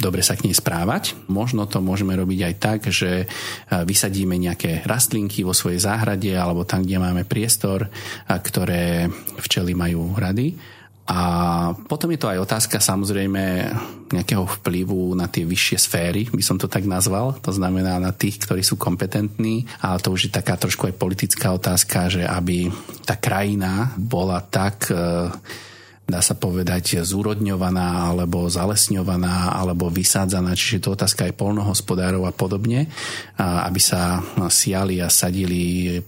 [0.00, 1.12] dobre sa k nej správať.
[1.28, 3.28] Možno to môžeme robiť aj tak, že
[3.68, 7.92] vysadíme nejaké rastlinky vo svojej záhrade alebo tam, kde máme priestor,
[8.24, 10.56] ktoré včely majú rady
[11.10, 11.20] a
[11.90, 13.66] potom je to aj otázka samozrejme
[14.14, 17.34] nejakého vplyvu na tie vyššie sféry, by som to tak nazval.
[17.42, 19.66] To znamená na tých, ktorí sú kompetentní.
[19.82, 22.70] Ale to už je taká trošku aj politická otázka, že aby
[23.02, 25.34] tá krajina bola tak e,
[26.10, 32.90] dá sa povedať, zúrodňovaná alebo zalesňovaná alebo vysádzaná, čiže to otázka aj polnohospodárov a podobne,
[33.38, 34.18] aby sa
[34.50, 36.02] siali a sadili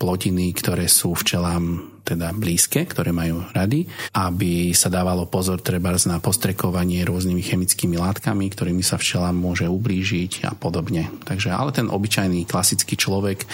[0.00, 3.86] plotiny, ktoré sú včelám teda blízke, ktoré majú rady,
[4.18, 10.50] aby sa dávalo pozor treba na postrekovanie rôznymi chemickými látkami, ktorými sa včelám môže ublížiť
[10.50, 11.08] a podobne.
[11.22, 13.46] Takže, ale ten obyčajný klasický človek e,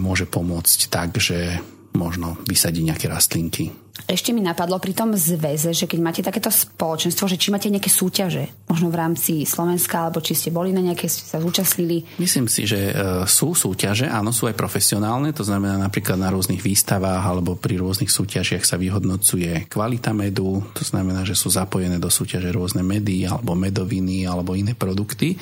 [0.00, 1.60] môže pomôcť tak, že
[1.92, 7.28] možno vysadiť nejaké rastlinky ešte mi napadlo pri tom zväze, že keď máte takéto spoločenstvo,
[7.28, 11.10] že či máte nejaké súťaže, možno v rámci Slovenska, alebo či ste boli na nejaké,
[11.10, 12.06] ste sa zúčastnili?
[12.16, 16.62] Myslím si, že e, sú súťaže, áno, sú aj profesionálne, to znamená napríklad na rôznych
[16.62, 22.08] výstavách alebo pri rôznych súťažiach sa vyhodnocuje kvalita medu, to znamená, že sú zapojené do
[22.08, 25.34] súťaže rôzne medy alebo medoviny alebo iné produkty.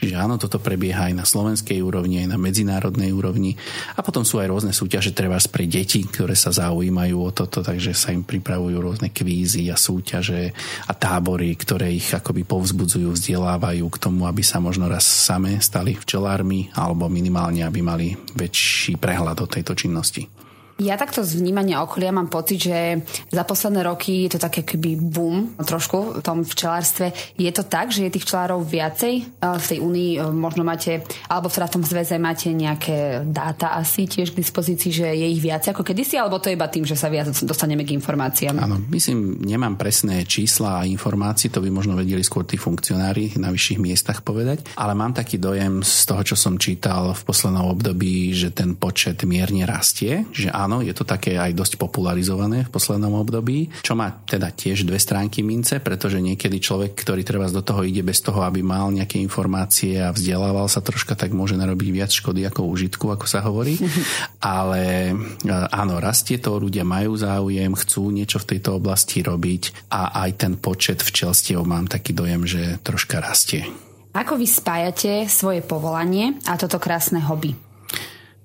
[0.00, 3.58] Čiže áno, toto prebieha aj na slovenskej úrovni, aj na medzinárodnej úrovni.
[3.96, 7.89] A potom sú aj rôzne súťaže treba pre deti, ktoré sa zaujímajú o toto, takže
[7.90, 10.54] že sa im pripravujú rôzne kvízy a súťaže
[10.86, 15.98] a tábory, ktoré ich akoby povzbudzujú, vzdelávajú k tomu, aby sa možno raz same stali
[15.98, 20.39] včelármi alebo minimálne, aby mali väčší prehľad o tejto činnosti.
[20.80, 24.96] Ja takto z vnímania okolia mám pocit, že za posledné roky je to také keby
[24.96, 27.12] boom trošku v tom včelárstve.
[27.36, 29.14] Je to tak, že je tých včelárov viacej
[29.44, 30.10] v tej únii?
[30.16, 35.06] E, možno máte, alebo v tom zväze máte nejaké dáta asi tiež k dispozícii, že
[35.12, 37.92] je ich viac ako kedysi, alebo to je iba tým, že sa viac dostaneme k
[37.92, 38.56] informáciám?
[38.56, 43.52] Áno, myslím, nemám presné čísla a informácie, to by možno vedeli skôr tí funkcionári na
[43.52, 48.32] vyšších miestach povedať, ale mám taký dojem z toho, čo som čítal v poslednom období,
[48.32, 52.70] že ten počet mierne rastie, že áno, áno, je to také aj dosť popularizované v
[52.70, 57.58] poslednom období, čo má teda tiež dve stránky mince, pretože niekedy človek, ktorý treba do
[57.58, 61.88] toho ide bez toho, aby mal nejaké informácie a vzdelával sa troška, tak môže narobiť
[61.90, 63.82] viac škody ako užitku, ako sa hovorí.
[64.38, 65.14] Ale e,
[65.50, 70.54] áno, rastie to, ľudia majú záujem, chcú niečo v tejto oblasti robiť a aj ten
[70.54, 73.66] počet včelstiev mám taký dojem, že troška rastie.
[74.14, 77.69] Ako vy spájate svoje povolanie a toto krásne hobby?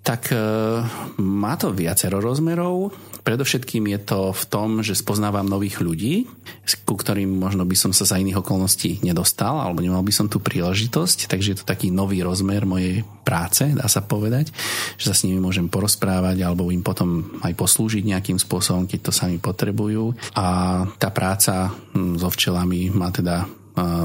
[0.05, 0.37] Tak e,
[1.17, 2.93] má to viacero rozmerov.
[3.25, 6.29] Predovšetkým je to v tom, že spoznávam nových ľudí,
[6.85, 10.37] ku ktorým možno by som sa za iných okolností nedostal, alebo nemal by som tú
[10.37, 14.53] príležitosť, takže je to taký nový rozmer mojej práce, dá sa povedať,
[15.01, 19.11] že sa s nimi môžem porozprávať alebo im potom aj poslúžiť nejakým spôsobom, keď to
[19.11, 20.13] sami potrebujú.
[20.37, 20.45] A
[21.01, 23.49] tá práca hm, so včelami má teda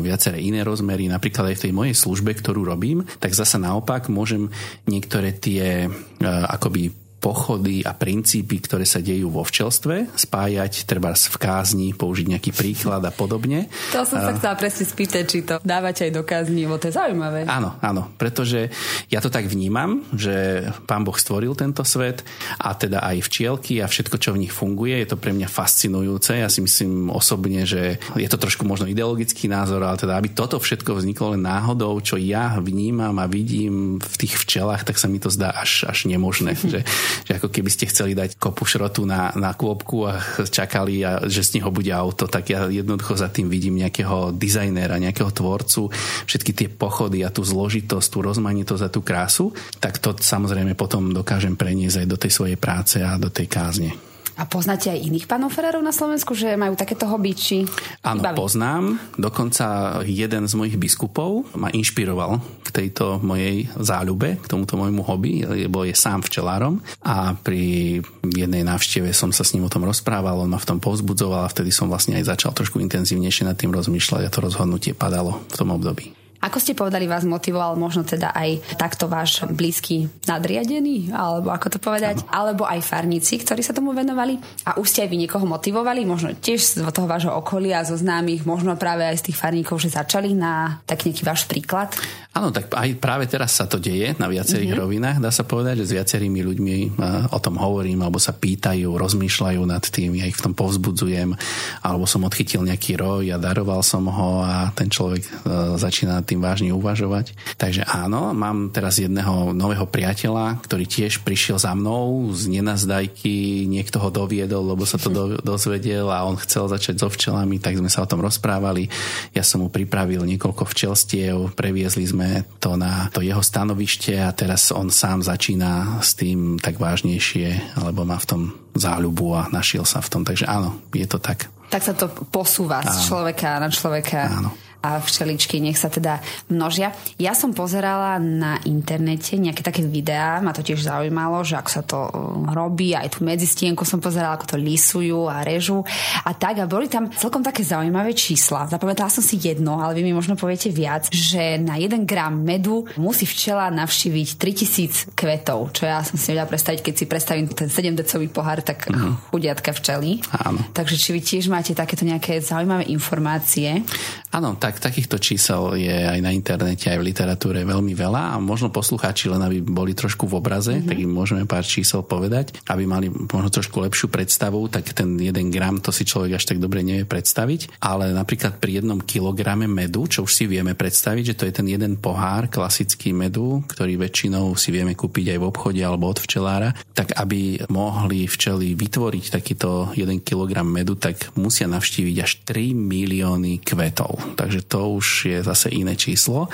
[0.02, 4.50] viaceré iné rozmery, napríklad aj v tej mojej službe, ktorú robím, tak zasa naopak môžem
[4.90, 5.86] niektoré tie
[6.26, 12.50] akoby pochody a princípy, ktoré sa dejú vo včelstve, spájať treba v kázni, použiť nejaký
[12.56, 13.68] príklad a podobne.
[13.92, 16.96] To som sa chcela presne spýtať, či to dávate aj do kázni, lebo to je
[16.96, 17.44] zaujímavé.
[17.44, 18.72] Áno, áno, pretože
[19.12, 22.24] ja to tak vnímam, že pán Boh stvoril tento svet
[22.56, 26.40] a teda aj včielky a všetko, čo v nich funguje, je to pre mňa fascinujúce.
[26.40, 30.56] Ja si myslím osobne, že je to trošku možno ideologický názor, ale teda aby toto
[30.56, 35.20] všetko vzniklo len náhodou, čo ja vnímam a vidím v tých včelách, tak sa mi
[35.20, 36.56] to zdá až, až nemožné.
[36.72, 36.80] že
[37.24, 41.46] že ako keby ste chceli dať kopu šrotu na, na kôpku a čakali, a, že
[41.46, 45.90] z neho bude auto, tak ja jednoducho za tým vidím nejakého dizajnéra, nejakého tvorcu,
[46.26, 51.14] všetky tie pochody a tú zložitosť, tú rozmanitosť a tú krásu, tak to samozrejme potom
[51.14, 54.09] dokážem preniesť aj do tej svojej práce a do tej kázne.
[54.40, 57.36] A poznáte aj iných pánov Ferrarov na Slovensku, že majú takéto hobby?
[57.36, 57.68] Či
[58.00, 58.40] Áno, baví?
[58.40, 58.96] poznám.
[59.20, 65.44] Dokonca jeden z mojich biskupov ma inšpiroval k tejto mojej záľube, k tomuto môjmu hobby,
[65.44, 70.40] lebo je sám včelárom a pri jednej návšteve som sa s ním o tom rozprával,
[70.40, 73.76] on ma v tom povzbudzoval a vtedy som vlastne aj začal trošku intenzívnejšie nad tým
[73.76, 76.19] rozmýšľať a to rozhodnutie padalo v tom období.
[76.40, 81.78] Ako ste povedali, vás motivoval možno teda aj takto váš blízky nadriadený, alebo ako to
[81.78, 82.32] povedať, ano.
[82.32, 86.32] alebo aj farníci, ktorí sa tomu venovali a už ste aj vy niekoho motivovali, možno
[86.32, 90.32] tiež z toho vášho okolia, zo známych, možno práve aj z tých farníkov, že začali
[90.32, 91.92] na tak nejaký váš príklad?
[92.30, 94.86] Áno, tak aj práve teraz sa to deje na viacerých mm-hmm.
[94.86, 95.18] rovinách.
[95.18, 96.88] Dá sa povedať, že s viacerými ľuďmi e,
[97.34, 101.34] o tom hovorím, alebo sa pýtajú, rozmýšľajú nad tým, ja ich v tom povzbudzujem,
[101.82, 105.30] alebo som odchytil nejaký roj a daroval som ho a ten človek e,
[105.74, 107.34] začína tým vážne uvažovať.
[107.58, 113.98] Takže áno, mám teraz jedného nového priateľa, ktorý tiež prišiel za mnou z nenazdajky, niekto
[113.98, 117.90] ho doviedol, lebo sa to do, dozvedel a on chcel začať so včelami, tak sme
[117.90, 118.86] sa o tom rozprávali.
[119.34, 124.70] Ja som mu pripravil niekoľko včelstiev, previezli sme to na to jeho stanovište a teraz
[124.70, 128.42] on sám začína s tým tak vážnejšie, alebo má v tom
[128.78, 130.22] záľubu a našiel sa v tom.
[130.22, 131.50] Takže áno, je to tak.
[131.70, 132.90] Tak sa to posúva áno.
[132.90, 134.20] z človeka na človeka.
[134.30, 136.92] Áno a včeličky nech sa teda množia.
[137.20, 141.82] Ja som pozerala na internete nejaké také videá, ma to tiež zaujímalo, že ako sa
[141.84, 142.10] to uh,
[142.52, 145.84] robí, aj tú medzistienku som pozerala, ako to lisujú a režu
[146.24, 148.68] a tak a boli tam celkom také zaujímavé čísla.
[148.68, 152.88] Zapamätala som si jedno, ale vy mi možno poviete viac, že na 1 gram medu
[152.96, 157.68] musí včela navštíviť 3000 kvetov, čo ja som si vedela predstaviť, keď si predstavím ten
[157.68, 159.30] 7-decový pohár, tak uh-huh.
[159.34, 160.22] chudiatka včely.
[160.46, 160.60] Áno.
[160.72, 163.82] Takže či vy tiež máte takéto nejaké zaujímavé informácie?
[164.30, 168.36] Áno, tak tak takýchto čísel je aj na internete, aj v literatúre veľmi veľa a
[168.38, 170.86] možno poslucháči len aby boli trošku v obraze, mm-hmm.
[170.86, 175.50] tak im môžeme pár čísel povedať, aby mali možno trošku lepšiu predstavu, tak ten jeden
[175.50, 180.06] gram to si človek až tak dobre nevie predstaviť, ale napríklad pri jednom kilograme medu,
[180.06, 184.54] čo už si vieme predstaviť, že to je ten jeden pohár klasický medu, ktorý väčšinou
[184.54, 189.90] si vieme kúpiť aj v obchode alebo od včelára, tak aby mohli včely vytvoriť takýto
[189.98, 194.20] 1 kg medu, tak musia navštíviť až 3 milióny kvetov.
[194.36, 196.48] Takže takže to už je zase iné číslo.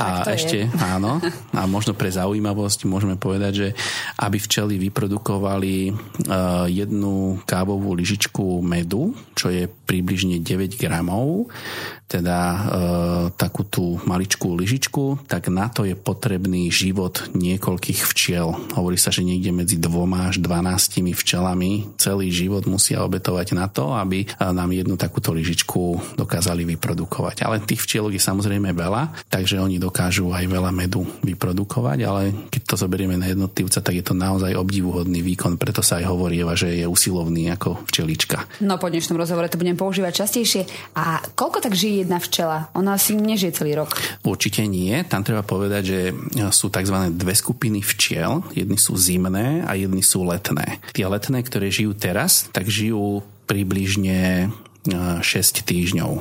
[0.00, 0.72] A ešte, je.
[0.80, 1.20] áno,
[1.52, 3.68] a možno pre zaujímavosť môžeme povedať, že
[4.24, 11.52] aby včely vyprodukovali uh, jednu kávovú lyžičku medu, čo je približne 9 gramov,
[12.12, 12.58] teda e,
[13.40, 18.52] takú tú maličkú lyžičku, tak na to je potrebný život niekoľkých včiel.
[18.76, 23.96] Hovorí sa, že niekde medzi dvoma až dvanáctimi včelami celý život musia obetovať na to,
[23.96, 27.48] aby nám jednu takúto lyžičku dokázali vyprodukovať.
[27.48, 32.22] Ale tých včielok je samozrejme veľa, takže oni dokážu aj veľa medu vyprodukovať, ale
[32.52, 36.44] keď to zoberieme na jednotlivca, tak je to naozaj obdivuhodný výkon, preto sa aj hovorí,
[36.52, 38.60] že je usilovný ako včelička.
[38.60, 40.62] No po dnešnom rozhovore to budem používať častejšie.
[40.98, 42.68] A koľko tak žije jedna včela?
[42.74, 43.94] Ona asi nežije celý rok.
[44.26, 44.92] Určite nie.
[45.06, 45.98] Tam treba povedať, že
[46.52, 47.14] sú tzv.
[47.14, 48.44] dve skupiny včiel.
[48.52, 50.82] Jedni sú zimné a jedni sú letné.
[50.92, 54.50] Tie letné, ktoré žijú teraz, tak žijú približne
[54.86, 55.22] 6
[55.62, 56.12] týždňov.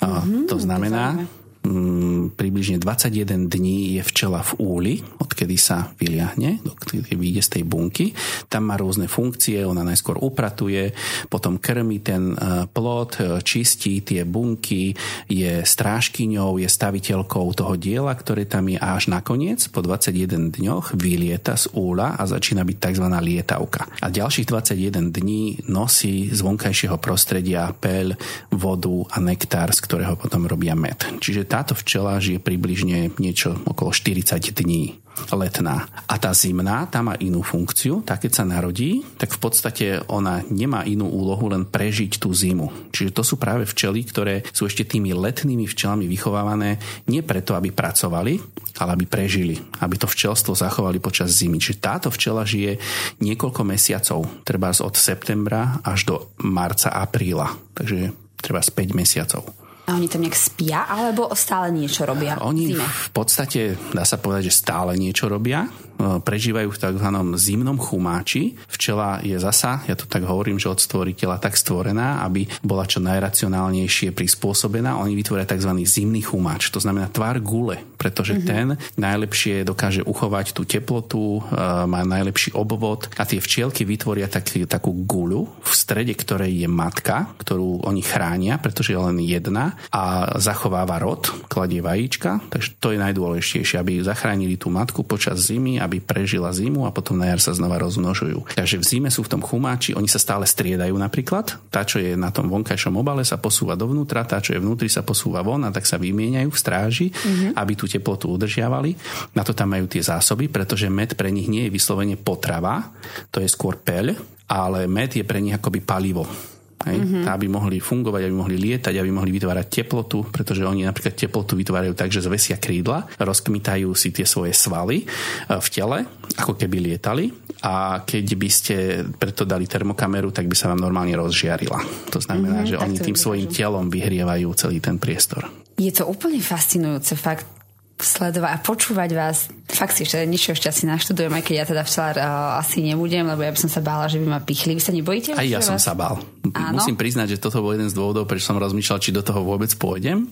[0.00, 6.60] Mm-hmm, to znamená, to mm, približne 21 dní je včela v úli, odkedy sa vyliahne,
[6.62, 8.06] odkedy vyjde z tej bunky.
[8.52, 10.92] Tam má rôzne funkcie, ona najskôr upratuje,
[11.32, 14.92] potom krmi ten e, plod, e, čistí tie bunky,
[15.26, 21.56] je strážkyňou, je staviteľkou toho diela, ktoré tam je až nakoniec po 21 dňoch vylieta
[21.56, 23.06] z úla a začína byť tzv.
[23.08, 23.88] lietavka.
[24.04, 28.16] A ďalších 21 dní nosí z vonkajšieho prostredia peľ,
[28.52, 31.00] vodu a nektár, z ktorého potom robia med.
[31.18, 34.98] Čiže táto včela žije približne niečo okolo 40 dní
[35.30, 35.86] letná.
[36.10, 38.02] A tá zimná, tá má inú funkciu.
[38.02, 42.90] Tá keď sa narodí, tak v podstate ona nemá inú úlohu len prežiť tú zimu.
[42.90, 47.70] Čiže to sú práve včely, ktoré sú ešte tými letnými včelami vychovávané nie preto, aby
[47.70, 48.34] pracovali,
[48.82, 49.54] ale aby prežili.
[49.78, 51.62] Aby to včelstvo zachovali počas zimy.
[51.62, 52.82] Čiže táto včela žije
[53.22, 54.26] niekoľko mesiacov.
[54.42, 57.46] Treba od septembra až do marca, apríla.
[57.78, 58.10] Takže
[58.42, 59.63] treba z 5 mesiacov.
[59.84, 62.40] A oni tam nejak spia, alebo stále niečo robia?
[62.40, 65.68] Oni v, podstate, dá sa povedať, že stále niečo robia.
[65.94, 67.08] E, prežívajú v tzv.
[67.38, 68.58] zimnom chumáči.
[68.66, 72.98] Včela je zasa, ja to tak hovorím, že od stvoriteľa tak stvorená, aby bola čo
[72.98, 74.98] najracionálnejšie prispôsobená.
[74.98, 75.70] Oni vytvoria tzv.
[75.86, 78.48] zimný chumáč, to znamená tvar gule, pretože mm-hmm.
[78.48, 78.66] ten
[78.98, 81.40] najlepšie dokáže uchovať tú teplotu, e,
[81.86, 87.30] má najlepší obvod a tie včielky vytvoria tak, takú guľu, v strede ktorej je matka,
[87.38, 92.98] ktorú oni chránia, pretože je len jedna a zachováva rod, kladie vajíčka, takže to je
[92.98, 97.52] najdôležitejšie, aby zachránili tú matku počas zimy, aby prežila zimu a potom na jar sa
[97.52, 98.56] znova rozmnožujú.
[98.56, 101.60] Takže v zime sú v tom chumáči, oni sa stále striedajú napríklad.
[101.68, 105.04] Tá, čo je na tom vonkajšom obale, sa posúva dovnútra, tá, čo je vnútri, sa
[105.04, 107.50] posúva von a tak sa vymieňajú v stráži, mm-hmm.
[107.54, 108.96] aby tú teplotu udržiavali.
[109.36, 112.90] Na to tam majú tie zásoby, pretože med pre nich nie je vyslovene potrava,
[113.28, 114.16] to je skôr peľ,
[114.48, 116.53] ale med je pre nich akoby palivo.
[116.84, 116.98] Hej?
[117.00, 117.24] Mm-hmm.
[117.28, 121.96] Aby mohli fungovať, aby mohli lietať, aby mohli vytvárať teplotu, pretože oni napríklad teplotu vytvárajú
[121.96, 125.06] tak, že zvesia krídla, rozkmitajú si tie svoje svaly e,
[125.48, 125.98] v tele,
[126.36, 127.32] ako keby lietali
[127.64, 128.76] a keď by ste
[129.16, 131.80] preto dali termokameru, tak by sa vám normálne rozžiarila.
[132.12, 135.48] To znamená, mm-hmm, že oni tým svojim telom vyhrievajú celý ten priestor.
[135.80, 137.63] Je to úplne fascinujúce, fakt
[137.94, 139.46] sledovať a počúvať vás.
[139.70, 143.22] Fakt si ešte niečo ešte asi naštudujem, aj keď ja teda včelár uh, asi nebudem,
[143.22, 144.74] lebo ja by som sa bála, že by ma pichli.
[144.74, 145.38] Vy sa nebojíte?
[145.38, 145.86] Aj ja som vás?
[145.86, 146.18] sa bál.
[146.52, 146.76] Áno?
[146.76, 149.70] Musím priznať, že toto bol jeden z dôvodov, prečo som rozmýšľal, či do toho vôbec
[149.78, 150.26] pôjdem.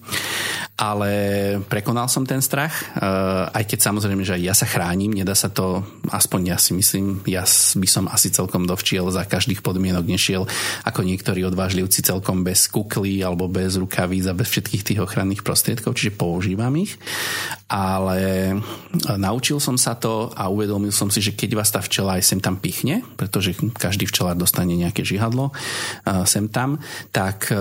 [0.77, 1.11] Ale
[1.71, 5.49] prekonal som ten strach, uh, aj keď samozrejme, že aj ja sa chránim, nedá sa
[5.49, 7.47] to, aspoň ja si myslím, ja
[7.79, 10.45] by som asi celkom dovčiel za každých podmienok nešiel,
[10.83, 15.95] ako niektorí odvážlivci celkom bez kukly alebo bez rukavíc a bez všetkých tých ochranných prostriedkov,
[15.95, 16.99] čiže používam ich
[17.69, 22.21] ale e, naučil som sa to a uvedomil som si, že keď vás tá včela
[22.21, 25.53] aj sem tam pichne, pretože každý včelár dostane nejaké žihadlo e,
[26.29, 26.79] sem tam,
[27.11, 27.57] tak e,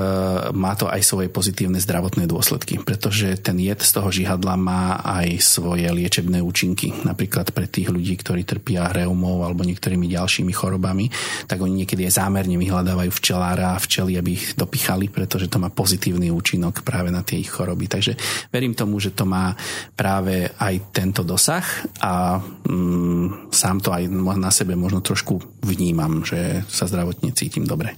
[0.52, 5.40] má to aj svoje pozitívne zdravotné dôsledky, pretože ten jed z toho žihadla má aj
[5.42, 6.92] svoje liečebné účinky.
[7.04, 11.08] Napríklad pre tých ľudí, ktorí trpia reumou alebo niektorými ďalšími chorobami,
[11.48, 15.72] tak oni niekedy aj zámerne vyhľadávajú včelára a včely, aby ich dopichali, pretože to má
[15.72, 17.88] pozitívny účinok práve na tie ich choroby.
[17.88, 18.14] Takže
[18.52, 19.56] verím tomu, že to má
[19.94, 21.64] práve aj tento dosah
[22.02, 24.08] a mm, sám to aj
[24.38, 27.98] na sebe možno trošku vnímam, že sa zdravotne cítim dobre.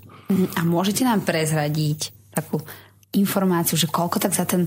[0.58, 2.62] A môžete nám prezradiť takú
[3.14, 4.66] informáciu, že koľko tak za ten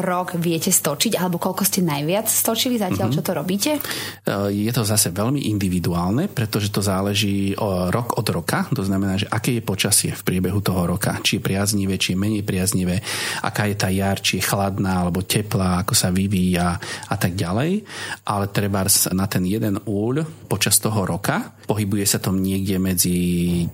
[0.00, 3.18] rok viete stočiť, alebo koľko ste najviac stočili zatiaľ, mm-hmm.
[3.20, 3.70] čo to robíte?
[3.78, 8.66] Eh, je to zase veľmi individuálne, pretože to záleží o rok od roka.
[8.72, 11.18] To znamená, že aké je počasie v priebehu toho roka.
[11.20, 13.02] Či je priaznivé, či je menej priaznivé,
[13.44, 16.78] aká je tá jar, či je chladná alebo teplá, ako sa vyvíja
[17.10, 17.84] a tak ďalej.
[18.24, 23.16] Ale treba na ten jeden úľ počas toho roka pohybuje sa tom niekde medzi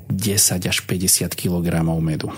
[0.08, 2.30] 10 až 50 kg medu.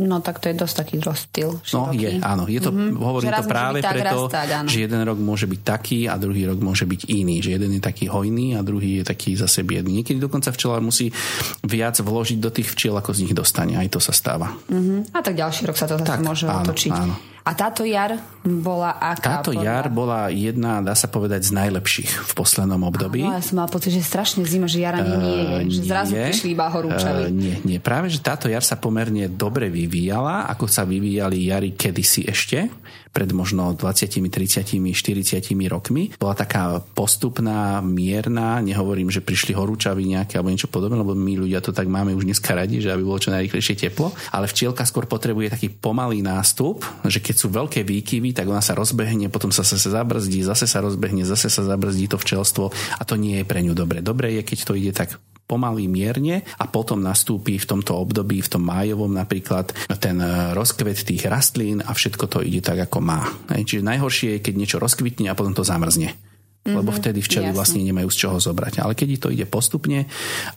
[0.00, 1.60] No tak to je dosť taký rozptyl.
[1.76, 2.48] No je, áno.
[2.48, 2.96] Je to, mm-hmm.
[2.96, 6.88] Hovorím to práve preto, tak, že jeden rok môže byť taký a druhý rok môže
[6.88, 7.44] byť iný.
[7.44, 10.00] Že jeden je taký hojný a druhý je taký zase biedný.
[10.00, 11.12] Niekedy dokonca včelár musí
[11.60, 13.76] viac vložiť do tých včiel, ako z nich dostane.
[13.76, 14.56] Aj to sa stáva.
[14.72, 15.12] Mm-hmm.
[15.12, 16.96] A tak ďalší rok sa to zase tak, môže áno, otočiť.
[16.96, 17.14] Áno.
[17.50, 18.14] A táto jar
[18.46, 19.42] bola aká?
[19.42, 19.66] Táto podľa...
[19.66, 23.26] jar bola jedna, dá sa povedať, z najlepších v poslednom období.
[23.26, 26.14] Áno, ja som mal pocit, že strašne zima, že jara nie je, uh, že zrazu
[26.14, 27.26] nie, prišli iba horúčavy.
[27.26, 27.82] Uh, nie, nie.
[27.82, 32.70] Práve, že táto jar sa pomerne dobre vyvíjala, ako sa vyvíjali jary kedysi ešte
[33.10, 36.14] pred možno 20, 30, 40 rokmi.
[36.14, 41.58] Bola taká postupná, mierna, nehovorím, že prišli horúčavy nejaké alebo niečo podobné, lebo my ľudia
[41.58, 45.10] to tak máme už dneska radi, že aby bolo čo najrychlejšie teplo, ale včielka skôr
[45.10, 49.66] potrebuje taký pomalý nástup, že keď sú veľké výkyvy, tak ona sa rozbehne, potom sa
[49.66, 53.60] zase zabrzdí, zase sa rozbehne, zase sa zabrzdí to včelstvo a to nie je pre
[53.62, 54.00] ňu dobre.
[54.00, 55.18] Dobre je, keď to ide tak
[55.50, 61.02] pomaly mierne a potom nastúpi v tomto období, v tom májovom napríklad ten e, rozkvet
[61.02, 63.26] tých rastlín a všetko to ide tak, ako má.
[63.50, 66.14] Čiže najhoršie je, keď niečo rozkvitne a potom to zamrzne.
[66.60, 67.56] Mm-hmm, lebo vtedy včely jasne.
[67.56, 68.84] vlastne nemajú z čoho zobrať.
[68.84, 70.04] Ale keď to ide postupne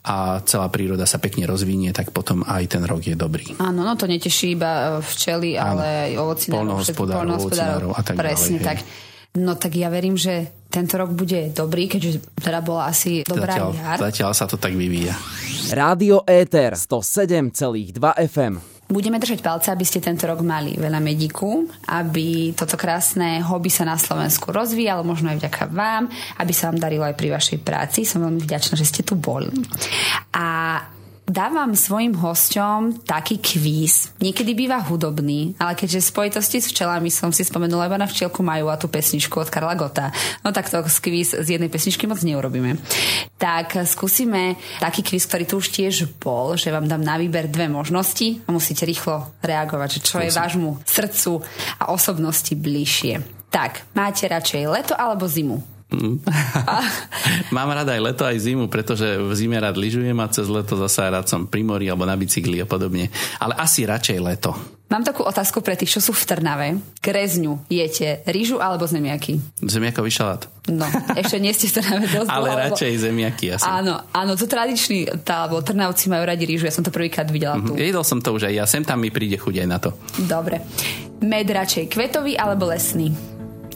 [0.03, 3.55] a celá príroda sa pekne rozvinie, tak potom aj ten rok je dobrý.
[3.63, 8.67] Áno, no to neteší iba e, včely, ale aj ovocinárov, polnohospodárov a tak Presne ďalej,
[8.67, 8.79] tak.
[8.83, 9.12] Hej.
[9.33, 13.69] No tak ja verím, že tento rok bude dobrý, keďže teda bola asi dobrá zatiaľ,
[13.73, 13.97] jar.
[13.97, 15.17] Zatiaľ sa to tak vyvíja.
[15.73, 17.97] Rádio Éter 107,2
[18.29, 23.73] FM Budeme držať palce, aby ste tento rok mali veľa medíku, aby toto krásne hobby
[23.73, 27.57] sa na Slovensku rozvíjalo, možno aj vďaka vám, aby sa vám darilo aj pri vašej
[27.65, 28.05] práci.
[28.05, 29.49] Som veľmi vďačná, že ste tu boli.
[30.37, 30.77] A
[31.23, 34.11] dávam svojim hosťom taký kvíz.
[34.19, 38.67] Niekedy býva hudobný, ale keďže spojitosti s včelami som si spomenula, iba na včielku majú
[38.67, 40.11] a tú pesničku od Karla Gota.
[40.43, 42.75] No tak to kvíz z jednej pesničky moc neurobíme.
[43.39, 47.71] Tak skúsime taký kvíz, ktorý tu už tiež bol, že vám dám na výber dve
[47.71, 51.43] možnosti a musíte rýchlo reagovať, že čo je vášmu srdcu
[51.79, 53.23] a osobnosti bližšie.
[53.53, 55.72] Tak, máte radšej leto alebo zimu?
[57.55, 61.05] Mám rada aj leto, aj zimu, pretože v zime rád lyžujem a cez leto zase
[61.07, 63.13] rád som pri mori alebo na bicykli a podobne.
[63.37, 64.51] Ale asi radšej leto.
[64.93, 66.77] Mám takú otázku pre tých, čo sú v Trnave.
[67.01, 69.41] Krezňu jete rýžu alebo zemiaky?
[69.65, 70.45] Zemiakový šalát.
[70.69, 70.85] No,
[71.17, 73.03] ešte nie ste v Trnave dosť Ale dlho, radšej lebo...
[73.09, 73.65] zemiaky asi.
[73.65, 77.57] Áno, áno, to tradičný, tá, lebo Trnavci majú radi rýžu, ja som to prvýkrát videla
[77.57, 77.73] mm-hmm.
[77.73, 77.81] tu.
[77.81, 79.97] Jedol som to už aj ja, sem tam mi príde chuť aj na to.
[80.29, 80.61] Dobre.
[81.25, 83.32] Med radšej kvetový alebo lesný?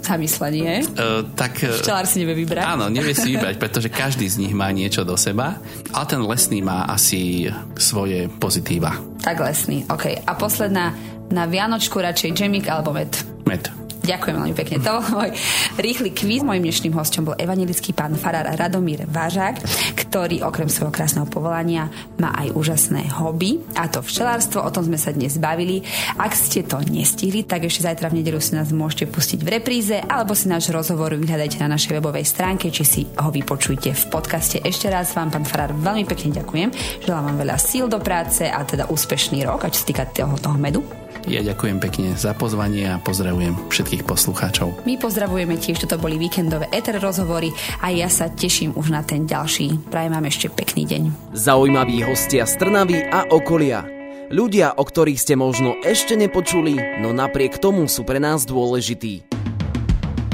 [0.07, 0.87] Zamyslenie.
[0.95, 2.63] Uh, tak, e, Včelár si nevie vybrať.
[2.63, 5.59] Áno, nevie si vybrať, pretože každý z nich má niečo do seba,
[5.91, 8.95] ale ten lesný má asi svoje pozitíva.
[9.19, 10.23] Tak lesný, ok.
[10.23, 10.95] A posledná,
[11.27, 13.11] na Vianočku radšej džemik alebo med?
[13.43, 13.86] Med.
[14.07, 14.75] Ďakujem veľmi pekne.
[14.87, 15.29] To bol môj
[15.75, 16.41] rýchly kvíz.
[16.47, 19.59] Mojím dnešným hostom bol evangelický pán farár Radomír Vážák,
[19.99, 24.63] ktorý okrem svojho krásneho povolania má aj úžasné hobby, a to včelárstvo.
[24.63, 25.83] O tom sme sa dnes bavili.
[26.15, 29.99] Ak ste to nestihli, tak ešte zajtra v nedelu si nás môžete pustiť v repríze
[29.99, 34.63] alebo si náš rozhovor vyhľadajte na našej webovej stránke, či si ho vypočujte v podcaste.
[34.63, 36.69] Ešte raz vám, pán farár, veľmi pekne ďakujem.
[37.03, 40.39] Želám vám veľa síl do práce a teda úspešný rok, a čo sa týka toho,
[40.39, 41.06] toho medu.
[41.27, 44.87] Ja ďakujem pekne za pozvanie a pozdravujem všetkých poslucháčov.
[44.87, 47.51] My pozdravujeme tiež, toto boli víkendové ETR rozhovory
[47.83, 49.91] a ja sa teším už na ten ďalší.
[49.91, 51.35] Prajem vám ešte pekný deň.
[51.35, 53.83] Zaujímaví hostia z Trnavy a okolia.
[54.31, 59.27] Ľudia, o ktorých ste možno ešte nepočuli, no napriek tomu sú pre nás dôležití.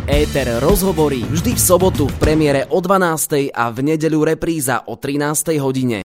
[0.04, 3.56] Éter rozhovorí vždy v sobotu v premiére o 12.
[3.56, 5.56] a v nedeľu repríza o 13.
[5.64, 6.00] hodine.